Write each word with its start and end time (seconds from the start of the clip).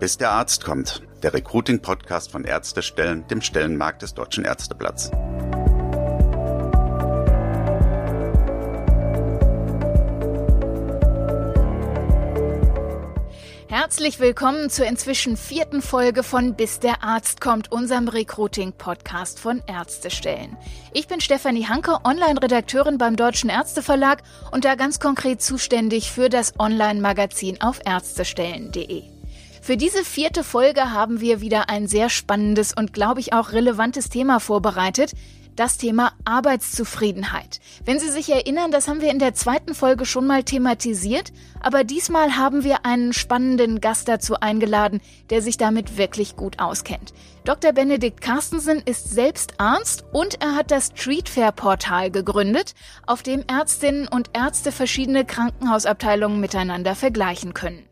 Bis 0.00 0.16
der 0.16 0.30
Arzt 0.30 0.64
kommt, 0.64 1.02
der 1.22 1.34
Recruiting-Podcast 1.34 2.32
von 2.32 2.44
Ärztestellen, 2.44 3.28
dem 3.28 3.42
Stellenmarkt 3.42 4.00
des 4.00 4.14
Deutschen 4.14 4.46
Ärzteblatts. 4.46 5.10
Herzlich 13.68 14.20
willkommen 14.20 14.70
zur 14.70 14.86
inzwischen 14.86 15.36
vierten 15.36 15.82
Folge 15.82 16.22
von 16.22 16.54
Bis 16.54 16.80
der 16.80 17.04
Arzt 17.04 17.42
kommt, 17.42 17.70
unserem 17.70 18.08
Recruiting-Podcast 18.08 19.38
von 19.38 19.62
Ärztestellen. 19.66 20.56
Ich 20.94 21.08
bin 21.08 21.20
Stefanie 21.20 21.66
Hanke, 21.66 21.98
Online-Redakteurin 22.04 22.96
beim 22.96 23.16
Deutschen 23.16 23.50
Ärzteverlag 23.50 24.22
und 24.50 24.64
da 24.64 24.76
ganz 24.76 24.98
konkret 24.98 25.42
zuständig 25.42 26.10
für 26.10 26.30
das 26.30 26.58
Online-Magazin 26.58 27.60
auf 27.60 27.80
ärztestellen.de. 27.84 29.19
Für 29.62 29.76
diese 29.76 30.04
vierte 30.04 30.42
Folge 30.42 30.90
haben 30.90 31.20
wir 31.20 31.42
wieder 31.42 31.68
ein 31.68 31.86
sehr 31.86 32.08
spannendes 32.08 32.72
und, 32.72 32.94
glaube 32.94 33.20
ich, 33.20 33.34
auch 33.34 33.52
relevantes 33.52 34.08
Thema 34.08 34.40
vorbereitet, 34.40 35.12
das 35.60 35.76
Thema 35.76 36.12
Arbeitszufriedenheit. 36.24 37.60
Wenn 37.84 38.00
Sie 38.00 38.08
sich 38.08 38.30
erinnern, 38.30 38.70
das 38.70 38.88
haben 38.88 39.02
wir 39.02 39.10
in 39.10 39.18
der 39.18 39.34
zweiten 39.34 39.74
Folge 39.74 40.06
schon 40.06 40.26
mal 40.26 40.42
thematisiert, 40.42 41.34
aber 41.60 41.84
diesmal 41.84 42.38
haben 42.38 42.64
wir 42.64 42.86
einen 42.86 43.12
spannenden 43.12 43.82
Gast 43.82 44.08
dazu 44.08 44.40
eingeladen, 44.40 45.02
der 45.28 45.42
sich 45.42 45.58
damit 45.58 45.98
wirklich 45.98 46.34
gut 46.34 46.60
auskennt. 46.60 47.12
Dr. 47.44 47.72
Benedikt 47.72 48.20
Carstensen 48.20 48.82
ist 48.84 49.10
selbst 49.10 49.54
Arzt 49.58 50.04
und 50.12 50.42
er 50.42 50.56
hat 50.56 50.70
das 50.70 50.92
Streetfair-Portal 50.94 52.10
gegründet, 52.10 52.74
auf 53.06 53.22
dem 53.22 53.44
Ärztinnen 53.46 54.08
und 54.08 54.30
Ärzte 54.34 54.72
verschiedene 54.72 55.24
Krankenhausabteilungen 55.24 56.40
miteinander 56.40 56.94
vergleichen 56.94 57.52
können. 57.52 57.86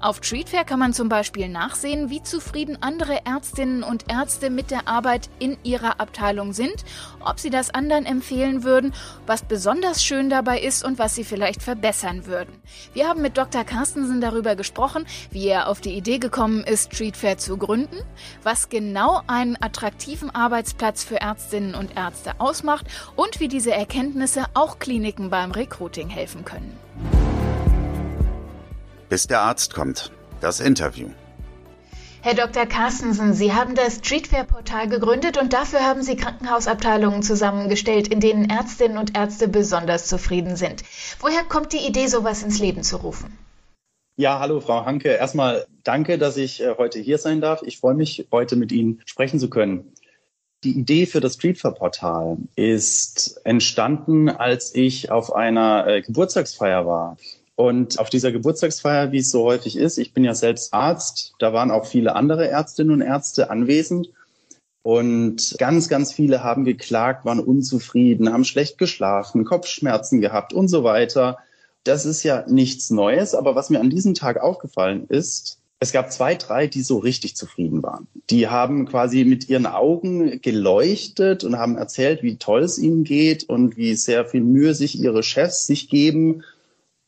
Auf 0.00 0.18
Streetfair 0.22 0.64
kann 0.64 0.80
man 0.80 0.92
zum 0.92 1.08
Beispiel 1.08 1.48
nachsehen, 1.48 2.10
wie 2.10 2.22
zufrieden 2.22 2.78
andere 2.80 3.24
Ärztinnen 3.24 3.84
und 3.84 4.10
Ärzte 4.10 4.50
mit 4.50 4.70
der 4.72 4.88
Arbeit 4.88 5.30
in 5.38 5.56
ihrer 5.62 6.00
Abteilung 6.00 6.52
sind, 6.52 6.84
ob 7.20 7.40
sie 7.40 7.50
das 7.50 7.70
anderen 7.70 8.06
empfehlen 8.06 8.64
würden, 8.64 8.94
was 9.26 9.42
besonders 9.42 10.02
schön 10.02 10.30
dabei 10.30 10.60
ist 10.60 10.84
und 10.84 10.98
was 10.98 11.14
sie 11.14 11.24
vielleicht 11.24 11.62
verbessern 11.62 12.26
würden. 12.26 12.60
Wir 12.94 13.08
haben 13.08 13.22
mit 13.22 13.36
Dr. 13.36 13.64
Carstensen 13.64 14.20
darüber 14.20 14.56
gesprochen, 14.56 15.06
wie 15.30 15.48
er 15.48 15.68
auf 15.68 15.80
die 15.80 15.94
Idee 15.94 16.18
gekommen 16.18 16.64
ist, 16.64 16.94
Streetfair 16.94 17.38
zu 17.38 17.56
gründen, 17.56 17.96
was 18.42 18.68
genau 18.68 19.22
einen 19.26 19.56
attraktiven 19.60 20.34
Arbeitsplatz 20.34 21.04
für 21.04 21.20
Ärztinnen 21.20 21.74
und 21.74 21.96
Ärzte 21.96 22.32
ausmacht 22.38 22.86
und 23.16 23.40
wie 23.40 23.48
diese 23.48 23.72
Erkenntnisse 23.72 24.44
auch 24.54 24.78
Kliniken 24.78 25.30
beim 25.30 25.52
Recruiting 25.52 26.08
helfen 26.08 26.44
können 26.44 26.78
bis 29.12 29.26
der 29.26 29.42
Arzt 29.42 29.74
kommt. 29.74 30.10
Das 30.40 30.58
Interview. 30.58 31.10
Herr 32.24 32.34
Dr. 32.34 32.66
Carstensen, 32.66 33.34
Sie 33.34 33.52
haben 33.52 33.74
das 33.74 33.96
Streetfair-Portal 33.96 34.88
gegründet 34.88 35.38
und 35.38 35.52
dafür 35.52 35.80
haben 35.80 36.04
Sie 36.04 36.14
Krankenhausabteilungen 36.14 37.24
zusammengestellt, 37.24 38.06
in 38.06 38.20
denen 38.20 38.48
Ärztinnen 38.48 38.96
und 38.96 39.16
Ärzte 39.16 39.48
besonders 39.48 40.06
zufrieden 40.06 40.54
sind. 40.54 40.84
Woher 41.18 41.42
kommt 41.42 41.72
die 41.72 41.84
Idee, 41.84 42.06
sowas 42.06 42.44
ins 42.44 42.60
Leben 42.60 42.84
zu 42.84 42.98
rufen? 42.98 43.36
Ja, 44.14 44.38
hallo 44.38 44.60
Frau 44.60 44.84
Hanke. 44.84 45.08
Erstmal 45.08 45.66
danke, 45.82 46.16
dass 46.16 46.36
ich 46.36 46.62
äh, 46.62 46.76
heute 46.78 47.00
hier 47.00 47.18
sein 47.18 47.40
darf. 47.40 47.62
Ich 47.64 47.78
freue 47.78 47.94
mich, 47.94 48.28
heute 48.30 48.54
mit 48.54 48.70
Ihnen 48.70 49.02
sprechen 49.04 49.40
zu 49.40 49.50
können. 49.50 49.92
Die 50.62 50.78
Idee 50.78 51.06
für 51.06 51.18
das 51.18 51.34
Streetfair-Portal 51.34 52.36
ist 52.54 53.40
entstanden, 53.42 54.28
als 54.28 54.76
ich 54.76 55.10
auf 55.10 55.34
einer 55.34 55.88
äh, 55.88 56.02
Geburtstagsfeier 56.02 56.86
war. 56.86 57.16
Und 57.56 57.98
auf 57.98 58.08
dieser 58.08 58.32
Geburtstagsfeier, 58.32 59.12
wie 59.12 59.18
es 59.18 59.30
so 59.30 59.44
häufig 59.44 59.76
ist, 59.76 59.98
ich 59.98 60.14
bin 60.14 60.24
ja 60.24 60.34
selbst 60.34 60.72
Arzt, 60.72 61.34
da 61.38 61.52
waren 61.52 61.70
auch 61.70 61.86
viele 61.86 62.16
andere 62.16 62.48
Ärztinnen 62.48 62.92
und 62.92 63.00
Ärzte 63.02 63.50
anwesend. 63.50 64.10
Und 64.82 65.54
ganz, 65.58 65.88
ganz 65.88 66.12
viele 66.12 66.42
haben 66.42 66.64
geklagt, 66.64 67.24
waren 67.24 67.38
unzufrieden, 67.38 68.32
haben 68.32 68.44
schlecht 68.44 68.78
geschlafen, 68.78 69.44
Kopfschmerzen 69.44 70.20
gehabt 70.20 70.52
und 70.52 70.68
so 70.68 70.82
weiter. 70.82 71.38
Das 71.84 72.04
ist 72.04 72.22
ja 72.24 72.44
nichts 72.48 72.90
Neues, 72.90 73.34
aber 73.34 73.54
was 73.54 73.70
mir 73.70 73.80
an 73.80 73.90
diesem 73.90 74.14
Tag 74.14 74.40
aufgefallen 74.40 75.06
ist, 75.08 75.58
es 75.78 75.90
gab 75.90 76.12
zwei, 76.12 76.36
drei, 76.36 76.68
die 76.68 76.82
so 76.82 76.98
richtig 76.98 77.34
zufrieden 77.34 77.82
waren. 77.82 78.06
Die 78.30 78.46
haben 78.46 78.86
quasi 78.86 79.24
mit 79.24 79.48
ihren 79.48 79.66
Augen 79.66 80.40
geleuchtet 80.40 81.42
und 81.42 81.58
haben 81.58 81.76
erzählt, 81.76 82.22
wie 82.22 82.36
toll 82.36 82.62
es 82.62 82.78
ihnen 82.78 83.02
geht 83.02 83.48
und 83.48 83.76
wie 83.76 83.96
sehr 83.96 84.24
viel 84.24 84.42
Mühe 84.42 84.74
sich 84.74 84.96
ihre 85.00 85.24
Chefs 85.24 85.66
sich 85.66 85.88
geben 85.88 86.44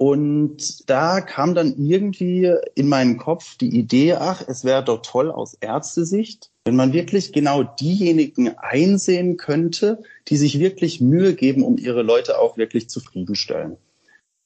und 0.05 0.91
da 0.91 1.23
kam 1.23 1.55
dann 1.55 1.77
irgendwie 1.79 2.53
in 2.75 2.89
meinen 2.89 3.17
Kopf 3.17 3.57
die 3.57 3.75
Idee, 3.75 4.13
ach, 4.13 4.47
es 4.47 4.63
wäre 4.63 4.85
doch 4.85 5.01
toll 5.01 5.31
aus 5.31 5.55
Ärztesicht, 5.55 6.51
wenn 6.67 6.77
man 6.77 6.93
wirklich 6.93 7.33
genau 7.33 7.63
diejenigen 7.63 8.51
einsehen 8.59 9.39
könnte, 9.39 10.03
die 10.29 10.37
sich 10.37 10.59
wirklich 10.59 11.01
Mühe 11.01 11.33
geben, 11.33 11.63
um 11.63 11.79
ihre 11.79 12.03
Leute 12.03 12.39
auch 12.39 12.59
wirklich 12.59 12.91
zufriedenstellen. 12.91 13.79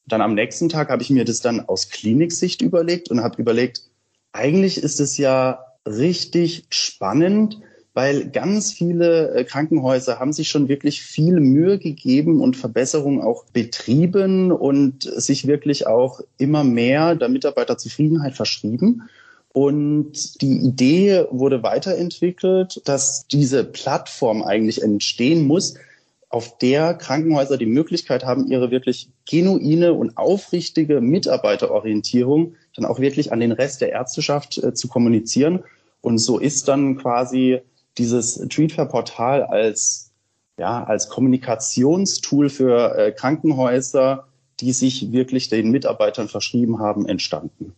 Dann 0.06 0.20
am 0.20 0.34
nächsten 0.34 0.68
Tag 0.68 0.90
habe 0.90 1.02
ich 1.02 1.10
mir 1.10 1.24
das 1.24 1.40
dann 1.40 1.58
aus 1.58 1.90
Kliniksicht 1.90 2.62
überlegt 2.62 3.10
und 3.10 3.24
habe 3.24 3.42
überlegt, 3.42 3.82
eigentlich 4.30 4.80
ist 4.80 5.00
es 5.00 5.18
ja 5.18 5.64
richtig 5.84 6.66
spannend, 6.70 7.58
weil 7.98 8.28
ganz 8.30 8.72
viele 8.72 9.34
äh, 9.34 9.42
Krankenhäuser 9.42 10.20
haben 10.20 10.32
sich 10.32 10.48
schon 10.48 10.68
wirklich 10.68 11.02
viel 11.02 11.40
Mühe 11.40 11.80
gegeben 11.80 12.40
und 12.40 12.56
Verbesserungen 12.56 13.20
auch 13.20 13.46
betrieben 13.46 14.52
und 14.52 15.02
sich 15.02 15.48
wirklich 15.48 15.88
auch 15.88 16.20
immer 16.36 16.62
mehr 16.62 17.16
der 17.16 17.28
Mitarbeiterzufriedenheit 17.28 18.34
verschrieben. 18.36 19.08
Und 19.52 20.40
die 20.42 20.58
Idee 20.58 21.24
wurde 21.32 21.64
weiterentwickelt, 21.64 22.82
dass 22.84 23.26
diese 23.26 23.64
Plattform 23.64 24.44
eigentlich 24.44 24.80
entstehen 24.80 25.44
muss, 25.44 25.74
auf 26.28 26.56
der 26.58 26.94
Krankenhäuser 26.94 27.56
die 27.56 27.66
Möglichkeit 27.66 28.24
haben, 28.24 28.46
ihre 28.46 28.70
wirklich 28.70 29.10
genuine 29.28 29.92
und 29.92 30.16
aufrichtige 30.16 31.00
Mitarbeiterorientierung 31.00 32.54
dann 32.76 32.84
auch 32.84 33.00
wirklich 33.00 33.32
an 33.32 33.40
den 33.40 33.50
Rest 33.50 33.80
der 33.80 33.90
Ärzteschaft 33.90 34.56
äh, 34.58 34.72
zu 34.72 34.86
kommunizieren. 34.86 35.64
Und 36.00 36.18
so 36.18 36.38
ist 36.38 36.68
dann 36.68 36.96
quasi 36.96 37.60
dieses 37.98 38.34
Treatfair-Portal 38.48 39.42
als, 39.42 40.12
ja, 40.58 40.84
als 40.84 41.08
Kommunikationstool 41.08 42.48
für 42.48 42.96
äh, 42.96 43.12
Krankenhäuser, 43.12 44.28
die 44.60 44.72
sich 44.72 45.12
wirklich 45.12 45.48
den 45.48 45.70
Mitarbeitern 45.70 46.28
verschrieben 46.28 46.80
haben, 46.80 47.06
entstanden. 47.06 47.74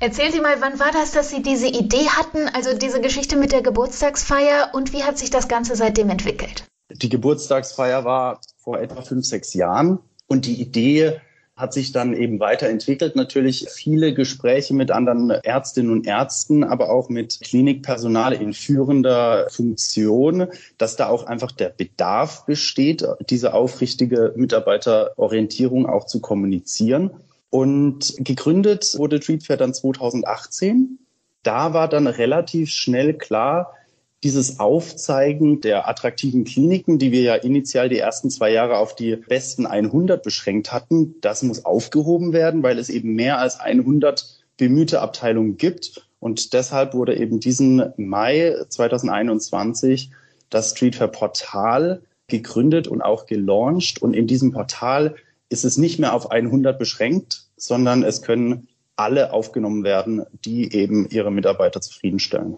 Erzählen 0.00 0.32
Sie 0.32 0.40
mal, 0.40 0.60
wann 0.60 0.78
war 0.78 0.92
das, 0.92 1.12
dass 1.12 1.30
Sie 1.30 1.42
diese 1.42 1.68
Idee 1.68 2.08
hatten, 2.08 2.48
also 2.48 2.76
diese 2.76 3.00
Geschichte 3.00 3.36
mit 3.36 3.52
der 3.52 3.62
Geburtstagsfeier 3.62 4.70
und 4.74 4.92
wie 4.92 5.04
hat 5.04 5.18
sich 5.18 5.30
das 5.30 5.48
Ganze 5.48 5.74
seitdem 5.74 6.10
entwickelt? 6.10 6.64
Die 6.90 7.08
Geburtstagsfeier 7.08 8.04
war 8.04 8.40
vor 8.58 8.78
etwa 8.78 9.02
fünf, 9.02 9.24
sechs 9.24 9.54
Jahren 9.54 9.98
und 10.26 10.44
die 10.46 10.60
Idee 10.60 11.20
hat 11.56 11.72
sich 11.72 11.92
dann 11.92 12.14
eben 12.14 12.40
weiterentwickelt. 12.40 13.14
Natürlich 13.14 13.68
viele 13.70 14.12
Gespräche 14.12 14.74
mit 14.74 14.90
anderen 14.90 15.30
Ärztinnen 15.30 15.92
und 15.92 16.06
Ärzten, 16.06 16.64
aber 16.64 16.90
auch 16.90 17.08
mit 17.08 17.40
Klinikpersonal 17.40 18.32
in 18.32 18.52
führender 18.52 19.48
Funktion, 19.50 20.48
dass 20.78 20.96
da 20.96 21.08
auch 21.08 21.24
einfach 21.24 21.52
der 21.52 21.68
Bedarf 21.68 22.44
besteht, 22.44 23.06
diese 23.30 23.54
aufrichtige 23.54 24.32
Mitarbeiterorientierung 24.36 25.86
auch 25.86 26.06
zu 26.06 26.20
kommunizieren. 26.20 27.10
Und 27.50 28.14
gegründet 28.18 28.94
wurde 28.98 29.20
Treatfair 29.20 29.56
dann 29.56 29.74
2018. 29.74 30.98
Da 31.44 31.72
war 31.72 31.88
dann 31.88 32.08
relativ 32.08 32.70
schnell 32.70 33.14
klar, 33.14 33.74
dieses 34.24 34.58
Aufzeigen 34.58 35.60
der 35.60 35.86
attraktiven 35.86 36.44
Kliniken, 36.44 36.98
die 36.98 37.12
wir 37.12 37.20
ja 37.20 37.34
initial 37.34 37.90
die 37.90 37.98
ersten 37.98 38.30
zwei 38.30 38.50
Jahre 38.50 38.78
auf 38.78 38.96
die 38.96 39.16
besten 39.16 39.66
100 39.66 40.22
beschränkt 40.22 40.72
hatten, 40.72 41.16
das 41.20 41.42
muss 41.42 41.66
aufgehoben 41.66 42.32
werden, 42.32 42.62
weil 42.62 42.78
es 42.78 42.88
eben 42.88 43.14
mehr 43.14 43.38
als 43.38 43.60
100 43.60 44.42
bemühte 44.56 45.02
Abteilungen 45.02 45.58
gibt. 45.58 46.08
Und 46.20 46.54
deshalb 46.54 46.94
wurde 46.94 47.16
eben 47.18 47.38
diesen 47.38 47.92
Mai 47.98 48.56
2021 48.66 50.10
das 50.48 50.70
Streetfair 50.70 51.08
Portal 51.08 52.00
gegründet 52.26 52.88
und 52.88 53.02
auch 53.02 53.26
gelauncht. 53.26 54.00
Und 54.00 54.14
in 54.14 54.26
diesem 54.26 54.52
Portal 54.52 55.16
ist 55.50 55.66
es 55.66 55.76
nicht 55.76 55.98
mehr 55.98 56.14
auf 56.14 56.30
100 56.30 56.78
beschränkt, 56.78 57.44
sondern 57.58 58.02
es 58.02 58.22
können 58.22 58.68
alle 58.96 59.34
aufgenommen 59.34 59.84
werden, 59.84 60.24
die 60.46 60.72
eben 60.72 61.06
ihre 61.10 61.30
Mitarbeiter 61.30 61.82
zufriedenstellen. 61.82 62.56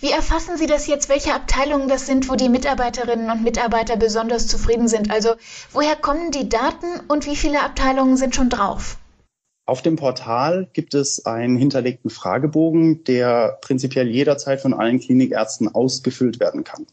Wie 0.00 0.10
erfassen 0.10 0.56
Sie 0.56 0.66
das 0.66 0.86
jetzt, 0.86 1.08
welche 1.08 1.34
Abteilungen 1.34 1.88
das 1.88 2.06
sind, 2.06 2.28
wo 2.28 2.34
die 2.34 2.48
Mitarbeiterinnen 2.48 3.30
und 3.30 3.42
Mitarbeiter 3.42 3.96
besonders 3.96 4.46
zufrieden 4.48 4.88
sind? 4.88 5.10
Also 5.10 5.34
woher 5.72 5.96
kommen 5.96 6.30
die 6.30 6.48
Daten 6.48 6.86
und 7.08 7.26
wie 7.26 7.36
viele 7.36 7.62
Abteilungen 7.62 8.16
sind 8.16 8.34
schon 8.34 8.50
drauf? 8.50 8.98
Auf 9.66 9.80
dem 9.80 9.96
Portal 9.96 10.68
gibt 10.74 10.92
es 10.94 11.24
einen 11.24 11.56
hinterlegten 11.56 12.10
Fragebogen, 12.10 13.04
der 13.04 13.58
prinzipiell 13.62 14.08
jederzeit 14.08 14.60
von 14.60 14.74
allen 14.74 15.00
Klinikärzten 15.00 15.74
ausgefüllt 15.74 16.38
werden 16.38 16.64
kann. 16.64 16.86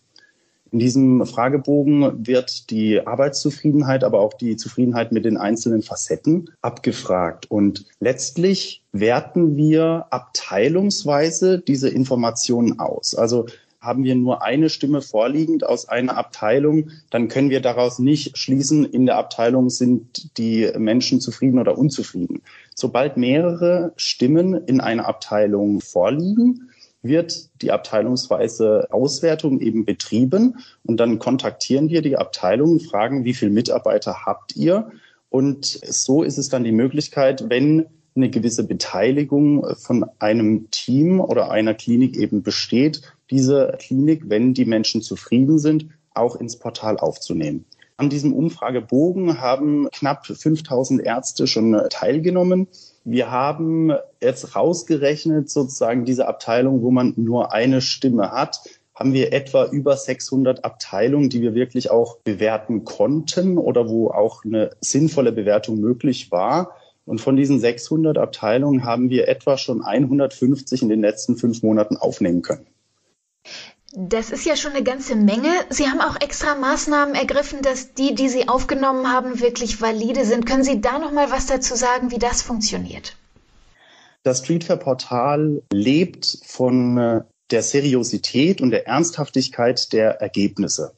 In 0.71 0.79
diesem 0.79 1.25
Fragebogen 1.25 2.25
wird 2.25 2.69
die 2.69 3.05
Arbeitszufriedenheit, 3.05 4.05
aber 4.05 4.21
auch 4.21 4.33
die 4.33 4.55
Zufriedenheit 4.55 5.11
mit 5.11 5.25
den 5.25 5.35
einzelnen 5.35 5.81
Facetten 5.81 6.49
abgefragt. 6.61 7.51
Und 7.51 7.85
letztlich 7.99 8.81
werten 8.93 9.57
wir 9.57 10.07
abteilungsweise 10.11 11.59
diese 11.59 11.89
Informationen 11.89 12.79
aus. 12.79 13.15
Also 13.15 13.47
haben 13.81 14.03
wir 14.03 14.15
nur 14.15 14.43
eine 14.43 14.69
Stimme 14.69 15.01
vorliegend 15.01 15.65
aus 15.65 15.89
einer 15.89 16.15
Abteilung, 16.15 16.91
dann 17.09 17.27
können 17.27 17.49
wir 17.49 17.61
daraus 17.61 17.99
nicht 17.99 18.37
schließen, 18.37 18.85
in 18.85 19.07
der 19.07 19.17
Abteilung 19.17 19.71
sind 19.71 20.37
die 20.37 20.71
Menschen 20.77 21.19
zufrieden 21.19 21.59
oder 21.59 21.77
unzufrieden. 21.77 22.43
Sobald 22.75 23.17
mehrere 23.17 23.91
Stimmen 23.97 24.53
in 24.53 24.79
einer 24.79 25.07
Abteilung 25.07 25.81
vorliegen, 25.81 26.69
wird 27.01 27.49
die 27.61 27.71
abteilungsweise 27.71 28.87
Auswertung 28.91 29.59
eben 29.59 29.85
betrieben 29.85 30.59
und 30.83 30.97
dann 30.97 31.19
kontaktieren 31.19 31.89
wir 31.89 32.01
die 32.01 32.17
Abteilung, 32.17 32.79
fragen, 32.79 33.25
wie 33.25 33.33
viele 33.33 33.51
Mitarbeiter 33.51 34.25
habt 34.25 34.55
ihr? 34.55 34.91
Und 35.29 35.65
so 35.65 36.23
ist 36.23 36.37
es 36.37 36.49
dann 36.49 36.63
die 36.63 36.71
Möglichkeit, 36.71 37.49
wenn 37.49 37.87
eine 38.15 38.29
gewisse 38.29 38.65
Beteiligung 38.65 39.75
von 39.75 40.05
einem 40.19 40.69
Team 40.69 41.21
oder 41.21 41.49
einer 41.49 41.73
Klinik 41.73 42.17
eben 42.17 42.43
besteht, 42.43 43.01
diese 43.29 43.77
Klinik, 43.79 44.23
wenn 44.27 44.53
die 44.53 44.65
Menschen 44.65 45.01
zufrieden 45.01 45.59
sind, 45.59 45.87
auch 46.13 46.35
ins 46.35 46.59
Portal 46.59 46.97
aufzunehmen. 46.97 47.65
An 48.01 48.09
diesem 48.09 48.33
Umfragebogen 48.33 49.41
haben 49.41 49.87
knapp 49.91 50.25
5000 50.25 51.05
Ärzte 51.05 51.45
schon 51.45 51.79
teilgenommen. 51.91 52.67
Wir 53.03 53.29
haben 53.29 53.93
jetzt 54.19 54.55
rausgerechnet, 54.55 55.51
sozusagen 55.51 56.03
diese 56.03 56.27
Abteilung, 56.27 56.81
wo 56.81 56.89
man 56.89 57.13
nur 57.15 57.53
eine 57.53 57.79
Stimme 57.79 58.31
hat, 58.31 58.61
haben 58.95 59.13
wir 59.13 59.31
etwa 59.33 59.65
über 59.65 59.95
600 59.95 60.65
Abteilungen, 60.65 61.29
die 61.29 61.43
wir 61.43 61.53
wirklich 61.53 61.91
auch 61.91 62.17
bewerten 62.23 62.85
konnten 62.85 63.59
oder 63.59 63.87
wo 63.87 64.07
auch 64.09 64.43
eine 64.45 64.71
sinnvolle 64.81 65.31
Bewertung 65.31 65.79
möglich 65.79 66.31
war. 66.31 66.71
Und 67.05 67.21
von 67.21 67.35
diesen 67.35 67.59
600 67.59 68.17
Abteilungen 68.17 68.83
haben 68.83 69.11
wir 69.11 69.27
etwa 69.27 69.59
schon 69.59 69.83
150 69.83 70.81
in 70.81 70.89
den 70.89 71.01
letzten 71.01 71.35
fünf 71.35 71.61
Monaten 71.61 71.97
aufnehmen 71.97 72.41
können. 72.41 72.65
Das 73.93 74.31
ist 74.31 74.45
ja 74.45 74.55
schon 74.55 74.71
eine 74.71 74.83
ganze 74.83 75.15
Menge. 75.15 75.49
Sie 75.69 75.87
haben 75.87 75.99
auch 75.99 76.19
extra 76.21 76.55
Maßnahmen 76.55 77.13
ergriffen, 77.13 77.61
dass 77.61 77.93
die, 77.93 78.15
die 78.15 78.29
Sie 78.29 78.47
aufgenommen 78.47 79.11
haben, 79.11 79.41
wirklich 79.41 79.81
valide 79.81 80.23
sind. 80.25 80.45
Können 80.45 80.63
Sie 80.63 80.79
da 80.79 80.97
noch 80.97 81.11
mal 81.11 81.29
was 81.29 81.47
dazu 81.47 81.75
sagen, 81.75 82.09
wie 82.09 82.19
das 82.19 82.41
funktioniert? 82.41 83.17
Das 84.23 84.39
Streetfair-Portal 84.39 85.61
lebt 85.73 86.39
von 86.45 86.97
äh, 86.97 87.21
der 87.49 87.63
Seriosität 87.63 88.61
und 88.61 88.71
der 88.71 88.87
Ernsthaftigkeit 88.87 89.91
der 89.91 90.21
Ergebnisse. 90.21 90.93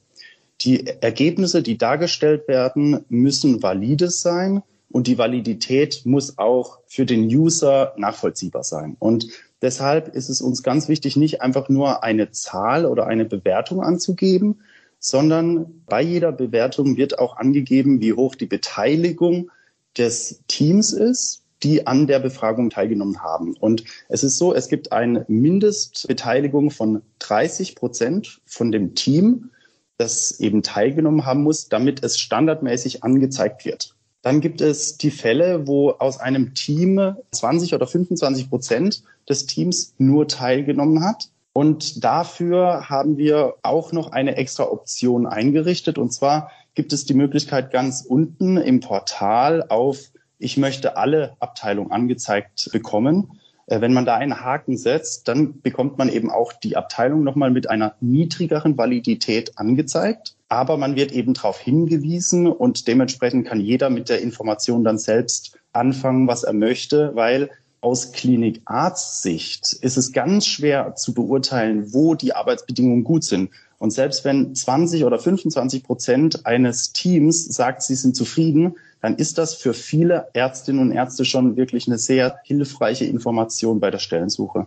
Die 0.60 0.86
Ergebnisse, 0.86 1.62
die 1.62 1.76
dargestellt 1.76 2.46
werden, 2.46 3.04
müssen 3.08 3.62
valide 3.62 4.08
sein 4.08 4.62
und 4.90 5.08
die 5.08 5.18
Validität 5.18 6.02
muss 6.04 6.38
auch 6.38 6.78
für 6.86 7.06
den 7.06 7.24
User 7.24 7.94
nachvollziehbar 7.96 8.62
sein. 8.62 8.96
Und 9.00 9.26
Deshalb 9.64 10.14
ist 10.14 10.28
es 10.28 10.42
uns 10.42 10.62
ganz 10.62 10.88
wichtig, 10.88 11.16
nicht 11.16 11.40
einfach 11.40 11.70
nur 11.70 12.04
eine 12.04 12.30
Zahl 12.30 12.84
oder 12.84 13.06
eine 13.06 13.24
Bewertung 13.24 13.82
anzugeben, 13.82 14.60
sondern 14.98 15.82
bei 15.86 16.02
jeder 16.02 16.32
Bewertung 16.32 16.98
wird 16.98 17.18
auch 17.18 17.38
angegeben, 17.38 18.02
wie 18.02 18.12
hoch 18.12 18.34
die 18.34 18.44
Beteiligung 18.44 19.50
des 19.96 20.42
Teams 20.48 20.92
ist, 20.92 21.44
die 21.62 21.86
an 21.86 22.06
der 22.06 22.18
Befragung 22.18 22.68
teilgenommen 22.68 23.22
haben. 23.22 23.56
Und 23.56 23.84
es 24.10 24.22
ist 24.22 24.36
so, 24.36 24.54
es 24.54 24.68
gibt 24.68 24.92
eine 24.92 25.24
Mindestbeteiligung 25.28 26.70
von 26.70 27.00
30 27.20 27.74
Prozent 27.74 28.42
von 28.44 28.70
dem 28.70 28.94
Team, 28.94 29.48
das 29.96 30.40
eben 30.40 30.62
teilgenommen 30.62 31.24
haben 31.24 31.42
muss, 31.42 31.70
damit 31.70 32.04
es 32.04 32.18
standardmäßig 32.18 33.02
angezeigt 33.02 33.64
wird. 33.64 33.96
Dann 34.24 34.40
gibt 34.40 34.62
es 34.62 34.96
die 34.96 35.10
Fälle, 35.10 35.66
wo 35.66 35.90
aus 35.90 36.18
einem 36.18 36.54
Team 36.54 37.14
20 37.32 37.74
oder 37.74 37.86
25 37.86 38.48
Prozent 38.48 39.02
des 39.28 39.44
Teams 39.44 39.94
nur 39.98 40.26
teilgenommen 40.26 41.04
hat. 41.04 41.28
Und 41.52 42.02
dafür 42.02 42.88
haben 42.88 43.18
wir 43.18 43.56
auch 43.62 43.92
noch 43.92 44.12
eine 44.12 44.36
extra 44.36 44.64
Option 44.64 45.26
eingerichtet. 45.26 45.98
Und 45.98 46.10
zwar 46.10 46.50
gibt 46.74 46.94
es 46.94 47.04
die 47.04 47.12
Möglichkeit 47.12 47.70
ganz 47.70 48.00
unten 48.00 48.56
im 48.56 48.80
Portal 48.80 49.62
auf 49.68 50.10
Ich 50.38 50.56
möchte 50.56 50.96
alle 50.96 51.36
Abteilungen 51.38 51.92
angezeigt 51.92 52.70
bekommen. 52.72 53.38
Äh, 53.66 53.82
wenn 53.82 53.92
man 53.92 54.06
da 54.06 54.16
einen 54.16 54.40
Haken 54.40 54.78
setzt, 54.78 55.28
dann 55.28 55.60
bekommt 55.60 55.98
man 55.98 56.08
eben 56.08 56.30
auch 56.30 56.54
die 56.54 56.78
Abteilung 56.78 57.24
nochmal 57.24 57.50
mit 57.50 57.68
einer 57.68 57.94
niedrigeren 58.00 58.78
Validität 58.78 59.58
angezeigt. 59.58 60.34
Aber 60.54 60.76
man 60.76 60.94
wird 60.94 61.10
eben 61.10 61.34
darauf 61.34 61.58
hingewiesen 61.58 62.46
und 62.46 62.86
dementsprechend 62.86 63.44
kann 63.44 63.58
jeder 63.58 63.90
mit 63.90 64.08
der 64.08 64.22
Information 64.22 64.84
dann 64.84 64.98
selbst 64.98 65.58
anfangen, 65.72 66.28
was 66.28 66.44
er 66.44 66.52
möchte, 66.52 67.10
weil 67.16 67.50
aus 67.80 68.12
Klinikarztsicht 68.12 69.72
ist 69.72 69.96
es 69.96 70.12
ganz 70.12 70.46
schwer 70.46 70.94
zu 70.94 71.12
beurteilen, 71.12 71.92
wo 71.92 72.14
die 72.14 72.36
Arbeitsbedingungen 72.36 73.02
gut 73.02 73.24
sind. 73.24 73.50
Und 73.78 73.90
selbst 73.90 74.24
wenn 74.24 74.54
20 74.54 75.04
oder 75.04 75.18
25 75.18 75.82
Prozent 75.82 76.46
eines 76.46 76.92
Teams 76.92 77.46
sagt, 77.46 77.82
sie 77.82 77.96
sind 77.96 78.14
zufrieden, 78.14 78.76
dann 79.02 79.16
ist 79.16 79.38
das 79.38 79.54
für 79.54 79.74
viele 79.74 80.28
Ärztinnen 80.34 80.80
und 80.80 80.92
Ärzte 80.92 81.24
schon 81.24 81.56
wirklich 81.56 81.88
eine 81.88 81.98
sehr 81.98 82.38
hilfreiche 82.44 83.06
Information 83.06 83.80
bei 83.80 83.90
der 83.90 83.98
Stellensuche. 83.98 84.66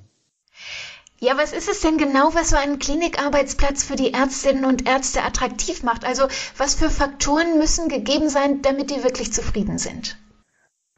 Ja, 1.19 1.35
was 1.35 1.51
ist 1.51 1.67
es 1.67 1.81
denn 1.81 1.97
genau, 1.97 2.29
was 2.33 2.51
so 2.51 2.57
einen 2.57 2.77
Klinikarbeitsplatz 2.77 3.83
für 3.83 3.95
die 3.95 4.13
Ärztinnen 4.13 4.65
und 4.65 4.87
Ärzte 4.87 5.23
attraktiv 5.23 5.81
macht? 5.81 6.05
Also 6.05 6.27
was 6.57 6.75
für 6.75 6.91
Faktoren 6.91 7.57
müssen 7.57 7.89
gegeben 7.89 8.29
sein, 8.29 8.61
damit 8.61 8.91
die 8.91 9.03
wirklich 9.03 9.33
zufrieden 9.33 9.79
sind? 9.79 10.17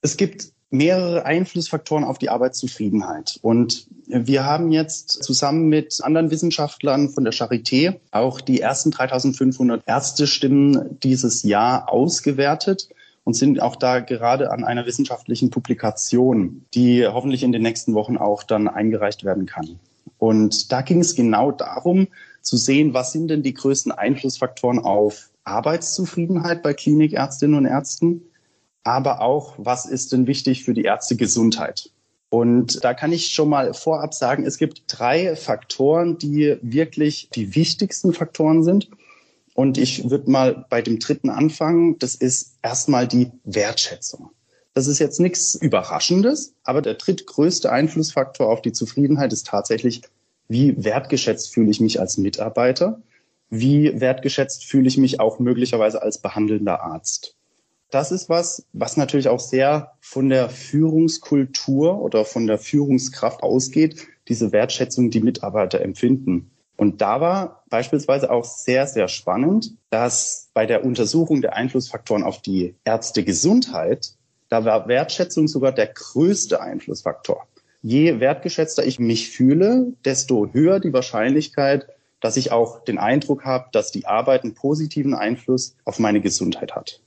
Es 0.02 0.18
gibt 0.18 0.52
mehrere 0.72 1.26
Einflussfaktoren 1.26 2.04
auf 2.04 2.18
die 2.18 2.30
Arbeitszufriedenheit. 2.30 3.40
Und 3.42 3.88
wir 4.08 4.44
haben 4.44 4.72
jetzt 4.72 5.24
zusammen 5.24 5.70
mit 5.70 6.00
anderen 6.04 6.32
Wissenschaftlern 6.32 7.10
von 7.10 7.24
der 7.24 7.34
Charité 7.34 7.96
auch 8.12 8.42
die 8.42 8.60
ersten 8.60 8.92
3500 8.92 9.84
Ärztestimmen 9.88 11.00
dieses 11.02 11.44
Jahr 11.44 11.92
ausgewertet 11.92 12.90
und 13.24 13.36
sind 13.36 13.62
auch 13.62 13.78
da 13.78 14.00
gerade 14.00 14.52
an 14.52 14.64
einer 14.64 14.86
wissenschaftlichen 14.86 15.50
Publikation, 15.50 16.66
die 16.74 17.08
hoffentlich 17.08 17.44
in 17.44 17.52
den 17.52 17.62
nächsten 17.62 17.94
Wochen 17.94 18.18
auch 18.18 18.44
dann 18.44 18.68
eingereicht 18.68 19.24
werden 19.24 19.46
kann. 19.46 19.80
Und 20.18 20.72
da 20.72 20.82
ging 20.82 21.00
es 21.00 21.16
genau 21.16 21.52
darum, 21.52 22.08
zu 22.42 22.58
sehen, 22.58 22.94
was 22.94 23.12
sind 23.12 23.28
denn 23.28 23.44
die 23.44 23.54
größten 23.54 23.92
Einflussfaktoren 23.92 24.80
auf 24.80 25.30
Arbeitszufriedenheit 25.44 26.64
bei 26.64 26.74
Klinikärztinnen 26.74 27.58
und 27.58 27.66
Ärzten 27.66 28.22
aber 28.84 29.22
auch, 29.22 29.54
was 29.58 29.86
ist 29.86 30.12
denn 30.12 30.28
wichtig 30.28 30.64
für 30.64 30.74
die 30.74 30.84
Ärztegesundheit? 30.84 31.92
Und 32.30 32.84
da 32.84 32.94
kann 32.94 33.12
ich 33.12 33.30
schon 33.30 33.50
mal 33.50 33.74
vorab 33.74 34.14
sagen, 34.14 34.46
es 34.46 34.58
gibt 34.58 34.84
drei 34.88 35.36
Faktoren, 35.36 36.18
die 36.18 36.58
wirklich 36.62 37.30
die 37.34 37.56
wichtigsten 37.56 38.14
Faktoren 38.14 38.64
sind. 38.64 38.90
Und 39.56 39.78
ich 39.78 40.10
würde 40.10 40.30
mal 40.30 40.66
bei 40.70 40.82
dem 40.82 41.00
dritten 41.00 41.30
anfangen. 41.30 41.98
Das 42.00 42.16
ist 42.16 42.58
erstmal 42.62 43.08
die 43.08 43.32
Wertschätzung. 43.44 44.30
Das 44.80 44.88
ist 44.88 45.00
jetzt 45.00 45.20
nichts 45.20 45.56
Überraschendes, 45.56 46.56
aber 46.64 46.82
der 46.82 46.94
drittgrößte 46.94 47.70
Einflussfaktor 47.70 48.48
auf 48.48 48.62
die 48.62 48.72
Zufriedenheit 48.72 49.34
ist 49.34 49.46
tatsächlich, 49.46 50.04
wie 50.48 50.82
wertgeschätzt 50.82 51.54
fühle 51.54 51.70
ich 51.70 51.82
mich 51.82 52.00
als 52.00 52.18
Mitarbeiter? 52.18 53.02
Wie 53.50 54.00
wertgeschätzt 54.00 54.64
fühle 54.64 54.88
ich 54.88 54.98
mich 54.98 55.20
auch 55.20 55.38
möglicherweise 55.38 56.02
als 56.02 56.20
behandelnder 56.20 56.82
Arzt? 56.82 57.36
Das 57.92 58.14
ist 58.14 58.30
was, 58.30 58.68
was 58.72 58.96
natürlich 58.96 59.28
auch 59.28 59.42
sehr 59.42 59.92
von 60.00 60.30
der 60.30 60.48
Führungskultur 60.50 62.02
oder 62.02 62.24
von 62.24 62.48
der 62.48 62.58
Führungskraft 62.58 63.44
ausgeht, 63.44 64.08
diese 64.30 64.54
Wertschätzung, 64.54 65.10
die 65.10 65.20
Mitarbeiter 65.20 65.82
empfinden. 65.82 66.52
Und 66.78 67.02
da 67.02 67.20
war 67.20 67.66
beispielsweise 67.70 68.32
auch 68.32 68.46
sehr, 68.46 68.88
sehr 68.88 69.10
spannend, 69.10 69.76
dass 69.90 70.52
bei 70.54 70.66
der 70.66 70.86
Untersuchung 70.86 71.42
der 71.42 71.58
Einflussfaktoren 71.58 72.24
auf 72.24 72.42
die 72.42 72.76
Ärztegesundheit, 72.86 74.14
da 74.50 74.66
war 74.66 74.88
Wertschätzung 74.88 75.48
sogar 75.48 75.72
der 75.72 75.88
größte 75.88 76.60
Einflussfaktor. 76.62 77.48
Je 77.82 78.20
wertgeschätzter 78.20 78.86
ich 78.86 79.00
mich 79.00 79.30
fühle, 79.30 79.94
desto 80.04 80.50
höher 80.52 80.80
die 80.80 80.92
Wahrscheinlichkeit, 80.92 81.88
dass 82.20 82.36
ich 82.36 82.52
auch 82.52 82.84
den 82.84 82.98
Eindruck 82.98 83.46
habe, 83.46 83.70
dass 83.72 83.92
die 83.92 84.06
Arbeit 84.06 84.44
einen 84.44 84.56
positiven 84.56 85.14
Einfluss 85.14 85.76
auf 85.86 86.00
meine 86.00 86.20
Gesundheit 86.20 86.76
hat. 86.76 87.00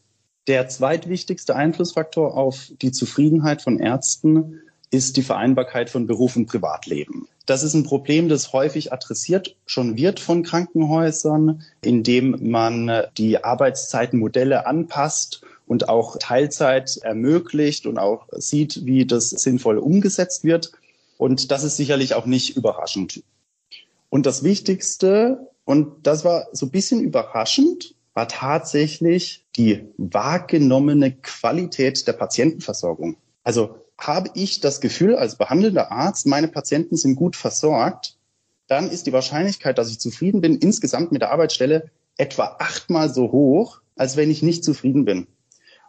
Der 0.49 0.68
zweitwichtigste 0.68 1.54
Einflussfaktor 1.54 2.37
auf 2.37 2.72
die 2.80 2.90
Zufriedenheit 2.90 3.61
von 3.62 3.78
Ärzten 3.78 4.61
ist 4.90 5.16
die 5.16 5.22
Vereinbarkeit 5.22 5.90
von 5.90 6.06
Beruf 6.06 6.37
und 6.37 6.46
Privatleben. 6.46 7.28
Das 7.46 7.62
ist 7.62 7.75
ein 7.75 7.84
Problem, 7.84 8.28
das 8.28 8.52
häufig 8.52 8.92
adressiert 8.92 9.56
schon 9.66 9.96
wird 9.96 10.20
von 10.20 10.42
Krankenhäusern, 10.42 11.62
indem 11.82 12.50
man 12.50 13.04
die 13.16 13.42
Arbeitszeitenmodelle 13.42 14.66
anpasst 14.66 15.44
und 15.66 15.88
auch 15.88 16.16
Teilzeit 16.19 16.99
ermöglicht 17.02 17.87
und 17.87 17.99
auch 17.99 18.26
sieht, 18.33 18.85
wie 18.85 19.07
das 19.07 19.31
sinnvoll 19.31 19.78
umgesetzt 19.78 20.45
wird. 20.45 20.73
Und 21.19 21.50
das 21.50 21.64
ist 21.64 21.76
sicherlich 21.76 22.14
auch 22.14 22.26
nicht 22.26 22.57
überraschend. 22.57 23.23
Und 24.11 24.26
das 24.26 24.42
Wichtigste 24.42 25.49
Und 25.64 26.07
das 26.07 26.25
war 26.25 26.49
so 26.52 26.66
ein 26.66 26.71
bisschen 26.71 27.00
überraschend, 27.00 27.95
war 28.14 28.28
tatsächlich 28.28 29.47
die 29.57 29.87
wahrgenommene 29.97 31.12
Qualität 31.12 32.07
der 32.07 32.12
Patientenversorgung. 32.12 33.16
Also 33.42 33.76
habe 33.99 34.31
ich 34.35 34.61
das 34.61 34.81
Gefühl 34.81 35.14
als 35.14 35.37
behandelnder 35.37 35.92
Arzt, 35.92 36.26
meine 36.26 36.49
Patienten 36.49 36.97
sind 36.97 37.14
gut 37.14 37.37
versorgt, 37.37 38.16
dann 38.66 38.90
ist 38.90 39.07
die 39.07 39.12
Wahrscheinlichkeit, 39.12 39.78
dass 39.78 39.90
ich 39.90 40.00
zufrieden 40.00 40.40
bin, 40.40 40.57
insgesamt 40.59 41.12
mit 41.12 41.23
der 41.23 41.31
Arbeitsstelle 41.31 41.90
etwa 42.16 42.57
achtmal 42.59 43.12
so 43.12 43.31
hoch, 43.33 43.81
als 43.97 44.16
wenn 44.16 44.31
ich 44.31 44.42
nicht 44.42 44.64
zufrieden 44.64 45.04
bin. 45.04 45.26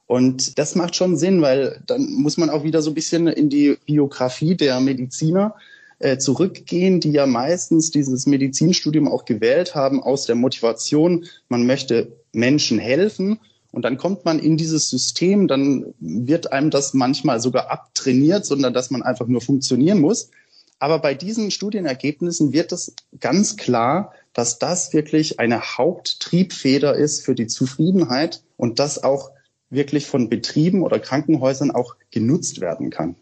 Und 0.05 0.59
das 0.59 0.75
macht 0.75 0.95
schon 0.95 1.17
Sinn, 1.17 1.41
weil 1.41 1.81
dann 1.85 2.11
muss 2.13 2.37
man 2.37 2.49
auch 2.49 2.63
wieder 2.63 2.81
so 2.81 2.91
ein 2.91 2.95
bisschen 2.95 3.27
in 3.27 3.49
die 3.49 3.77
Biografie 3.85 4.55
der 4.55 4.79
Mediziner 4.79 5.55
äh, 5.99 6.17
zurückgehen, 6.17 6.99
die 6.99 7.11
ja 7.11 7.25
meistens 7.25 7.89
dieses 7.89 8.25
Medizinstudium 8.25 9.07
auch 9.07 9.25
gewählt 9.25 9.75
haben 9.75 10.03
aus 10.03 10.25
der 10.25 10.35
Motivation, 10.35 11.25
man 11.47 11.65
möchte 11.65 12.11
Menschen 12.33 12.79
helfen. 12.79 13.39
Und 13.71 13.83
dann 13.85 13.97
kommt 13.97 14.25
man 14.25 14.37
in 14.37 14.57
dieses 14.57 14.89
System, 14.89 15.47
dann 15.47 15.93
wird 15.99 16.51
einem 16.51 16.69
das 16.69 16.93
manchmal 16.93 17.39
sogar 17.39 17.71
abtrainiert, 17.71 18.45
sondern 18.45 18.73
dass 18.73 18.91
man 18.91 19.01
einfach 19.01 19.27
nur 19.27 19.41
funktionieren 19.41 19.99
muss. 19.99 20.29
Aber 20.77 20.99
bei 20.99 21.15
diesen 21.15 21.49
Studienergebnissen 21.49 22.51
wird 22.51 22.71
es 22.71 22.93
ganz 23.19 23.55
klar, 23.55 24.11
dass 24.33 24.59
das 24.59 24.93
wirklich 24.93 25.39
eine 25.39 25.61
Haupttriebfeder 25.61 26.93
ist 26.95 27.23
für 27.23 27.33
die 27.33 27.47
Zufriedenheit 27.47 28.43
und 28.57 28.79
das 28.79 29.03
auch 29.03 29.31
wirklich 29.73 30.05
von 30.05 30.29
Betrieben 30.29 30.83
oder 30.83 30.99
Krankenhäusern 30.99 31.71
auch 31.71 31.95
genutzt 32.11 32.61
werden 32.61 32.89
kann. 32.89 33.15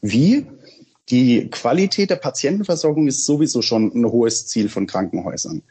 Wie? 0.00 0.46
Die 1.08 1.48
Qualität 1.50 2.10
der 2.10 2.16
Patientenversorgung 2.16 3.08
ist 3.08 3.26
sowieso 3.26 3.62
schon 3.62 3.92
ein 3.94 4.06
hohes 4.06 4.46
Ziel 4.46 4.68
von 4.68 4.86
Krankenhäusern. 4.86 5.62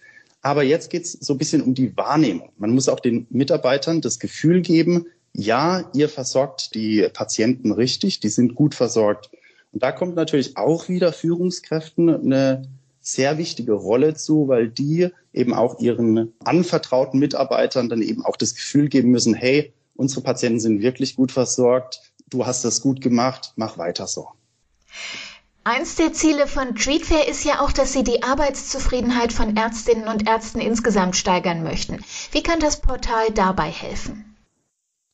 Aber 0.41 0.63
jetzt 0.63 0.89
geht 0.89 1.03
es 1.03 1.13
so 1.13 1.33
ein 1.33 1.37
bisschen 1.37 1.61
um 1.61 1.73
die 1.73 1.95
Wahrnehmung. 1.95 2.49
Man 2.57 2.71
muss 2.71 2.89
auch 2.89 2.99
den 2.99 3.27
Mitarbeitern 3.29 4.01
das 4.01 4.19
Gefühl 4.19 4.61
geben, 4.61 5.05
ja, 5.33 5.89
ihr 5.93 6.09
versorgt 6.09 6.73
die 6.75 7.07
Patienten 7.13 7.71
richtig, 7.71 8.19
die 8.19 8.29
sind 8.29 8.55
gut 8.55 8.75
versorgt. 8.75 9.29
Und 9.71 9.83
da 9.83 9.91
kommt 9.91 10.15
natürlich 10.15 10.57
auch 10.57 10.89
wieder 10.89 11.13
Führungskräften 11.13 12.09
eine 12.09 12.67
sehr 13.01 13.37
wichtige 13.37 13.73
Rolle 13.73 14.15
zu, 14.15 14.47
weil 14.47 14.69
die 14.69 15.09
eben 15.33 15.53
auch 15.53 15.79
ihren 15.79 16.33
anvertrauten 16.39 17.19
Mitarbeitern 17.19 17.89
dann 17.89 18.01
eben 18.01 18.25
auch 18.25 18.35
das 18.35 18.55
Gefühl 18.55 18.89
geben 18.89 19.11
müssen, 19.11 19.33
hey, 19.33 19.73
unsere 19.99 20.21
Patienten 20.21 20.61
sind 20.61 20.81
wirklich 20.81 21.17
gut 21.17 21.31
versorgt, 21.31 22.01
du 22.29 22.45
hast 22.45 22.63
das 22.63 22.81
gut 22.81 23.01
gemacht, 23.01 23.51
mach 23.57 23.77
weiter 23.77 24.07
so. 24.07 24.29
Eins 25.65 25.95
der 25.95 26.13
Ziele 26.13 26.47
von 26.47 26.73
TreatFair 26.73 27.27
ist 27.27 27.43
ja 27.43 27.59
auch, 27.59 27.73
dass 27.73 27.91
Sie 27.91 28.03
die 28.03 28.23
Arbeitszufriedenheit 28.23 29.33
von 29.33 29.57
Ärztinnen 29.57 30.07
und 30.07 30.27
Ärzten 30.27 30.61
insgesamt 30.61 31.17
steigern 31.17 31.63
möchten. 31.63 31.99
Wie 32.31 32.41
kann 32.41 32.59
das 32.61 32.79
Portal 32.79 33.27
dabei 33.35 33.69
helfen? 33.69 34.35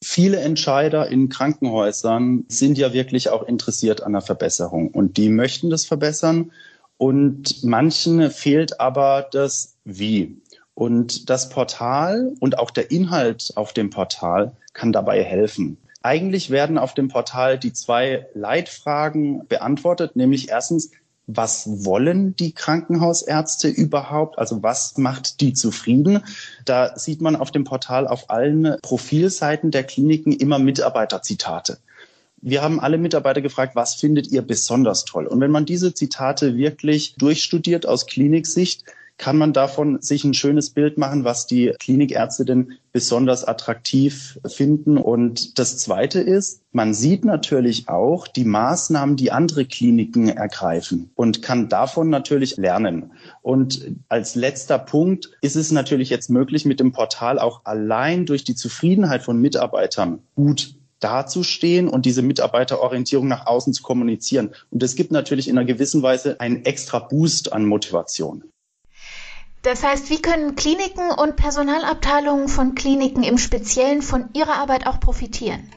Viele 0.04 0.40
Entscheider 0.40 1.10
in 1.10 1.30
Krankenhäusern 1.30 2.46
sind 2.48 2.78
ja 2.78 2.94
wirklich 2.94 3.30
auch 3.30 3.44
interessiert 3.44 4.04
an 4.04 4.14
der 4.14 4.22
Verbesserung 4.22 4.90
und 4.90 5.18
die 5.18 5.30
möchten 5.30 5.72
das 5.72 5.86
verbessern 5.86 6.52
und 6.98 7.64
manchen 7.64 8.30
fehlt 8.30 8.80
aber 8.80 9.28
das 9.32 9.76
Wie. 9.84 10.42
Und 10.76 11.30
das 11.30 11.50
Portal 11.50 12.34
und 12.40 12.60
auch 12.60 12.70
der 12.70 12.92
Inhalt 12.92 13.54
auf 13.56 13.74
dem 13.74 13.90
Portal 13.90 14.52
kann 14.74 14.92
dabei 14.92 15.24
helfen. 15.24 15.78
Eigentlich 16.04 16.52
werden 16.52 16.78
auf 16.78 16.94
dem 16.94 17.08
Portal 17.08 17.58
die 17.58 17.74
zwei 17.74 18.28
Leitfragen 18.36 19.48
beantwortet, 19.48 20.16
nämlich 20.16 20.50
erstens, 20.50 20.92
was 21.28 21.86
wollen 21.86 22.36
die 22.36 22.52
Krankenhausärzte 22.52 23.70
überhaupt? 23.70 24.38
Also 24.38 24.62
was 24.62 24.98
macht 24.98 25.42
die 25.42 25.54
zufrieden? 25.54 26.24
Da 26.66 26.98
sieht 27.00 27.22
man 27.22 27.36
auf 27.36 27.50
dem 27.50 27.64
Portal 27.64 28.08
auf 28.08 28.30
allen 28.30 28.76
Profilseiten 28.84 29.72
der 29.72 29.84
Kliniken 29.84 30.34
immer 30.34 30.60
Mitarbeiterzitate. 30.60 31.80
Wir 32.42 32.62
haben 32.62 32.80
alle 32.80 33.00
Mitarbeiter 33.00 33.42
gefragt, 33.42 33.76
was 33.76 33.96
findet 33.96 34.28
ihr 34.28 34.44
besonders 34.44 35.06
toll? 35.06 35.26
Und 35.26 35.42
wenn 35.42 35.50
man 35.50 35.66
diese 35.66 35.96
Zitate 35.96 36.56
wirklich 36.56 37.16
durchstudiert 37.18 37.88
aus 37.88 38.06
Kliniksicht, 38.06 38.84
kann 39.18 39.38
man 39.38 39.54
davon 39.54 40.02
sich 40.02 40.24
ein 40.24 40.34
schönes 40.34 40.70
Bild 40.70 40.98
machen, 40.98 41.24
was 41.24 41.48
die 41.48 41.74
Klinikärzte 41.80 42.44
denn 42.44 42.74
besonders 42.92 43.46
attraktiv 43.46 44.40
finden. 44.46 44.98
Und 44.98 45.58
das 45.58 45.78
Zweite 45.78 46.20
ist, 46.20 46.62
man 46.72 46.94
sieht 46.94 47.24
natürlich 47.24 47.88
auch 47.88 48.28
die 48.28 48.44
Maßnahmen, 48.44 49.16
die 49.16 49.32
andere 49.32 49.66
Kliniken 49.66 50.28
ergreifen 50.28 51.12
und 51.16 51.42
kann 51.42 51.70
davon 51.70 52.10
natürlich 52.10 52.58
lernen. 52.58 53.12
Und 53.42 53.92
als 54.10 54.36
letzter 54.36 54.80
Punkt 54.80 55.32
ist 55.42 55.56
es 55.56 55.72
natürlich 55.72 56.10
jetzt 56.10 56.30
möglich, 56.30 56.66
mit 56.66 56.80
dem 56.80 56.92
Portal 56.92 57.40
auch 57.40 57.62
allein 57.64 58.26
durch 58.26 58.44
die 58.44 58.56
Zufriedenheit 58.56 59.24
von 59.24 59.40
Mitarbeitern 59.40 60.20
gut 60.36 60.76
dazustehen 61.00 61.88
und 61.88 62.06
diese 62.06 62.22
Mitarbeiterorientierung 62.22 63.28
nach 63.28 63.46
außen 63.46 63.74
zu 63.74 63.84
kommunizieren. 63.84 64.52
Und 64.72 64.82
es 64.82 64.96
gibt 64.96 65.12
natürlich 65.12 65.48
in 65.48 65.58
einer 65.58 65.68
gewissen 65.68 66.02
Weise 66.02 66.40
einen 66.40 66.66
extra 66.66 67.00
Boost 67.00 67.54
an 67.54 67.66
Motivation. 67.66 68.44
Das 69.66 69.82
heißt, 69.82 70.12
wie 70.12 70.22
können 70.22 70.56
Kliniken 70.56 71.10
und 71.10 71.38
Personalabteilungen 71.38 72.50
von 72.50 72.76
Kliniken 72.76 73.24
im 73.24 73.40
Speziellen 73.40 74.04
von 74.04 74.30
ihrer 74.36 74.58
Arbeit 74.58 74.86
auch 74.86 75.00
profitieren? 75.00 75.72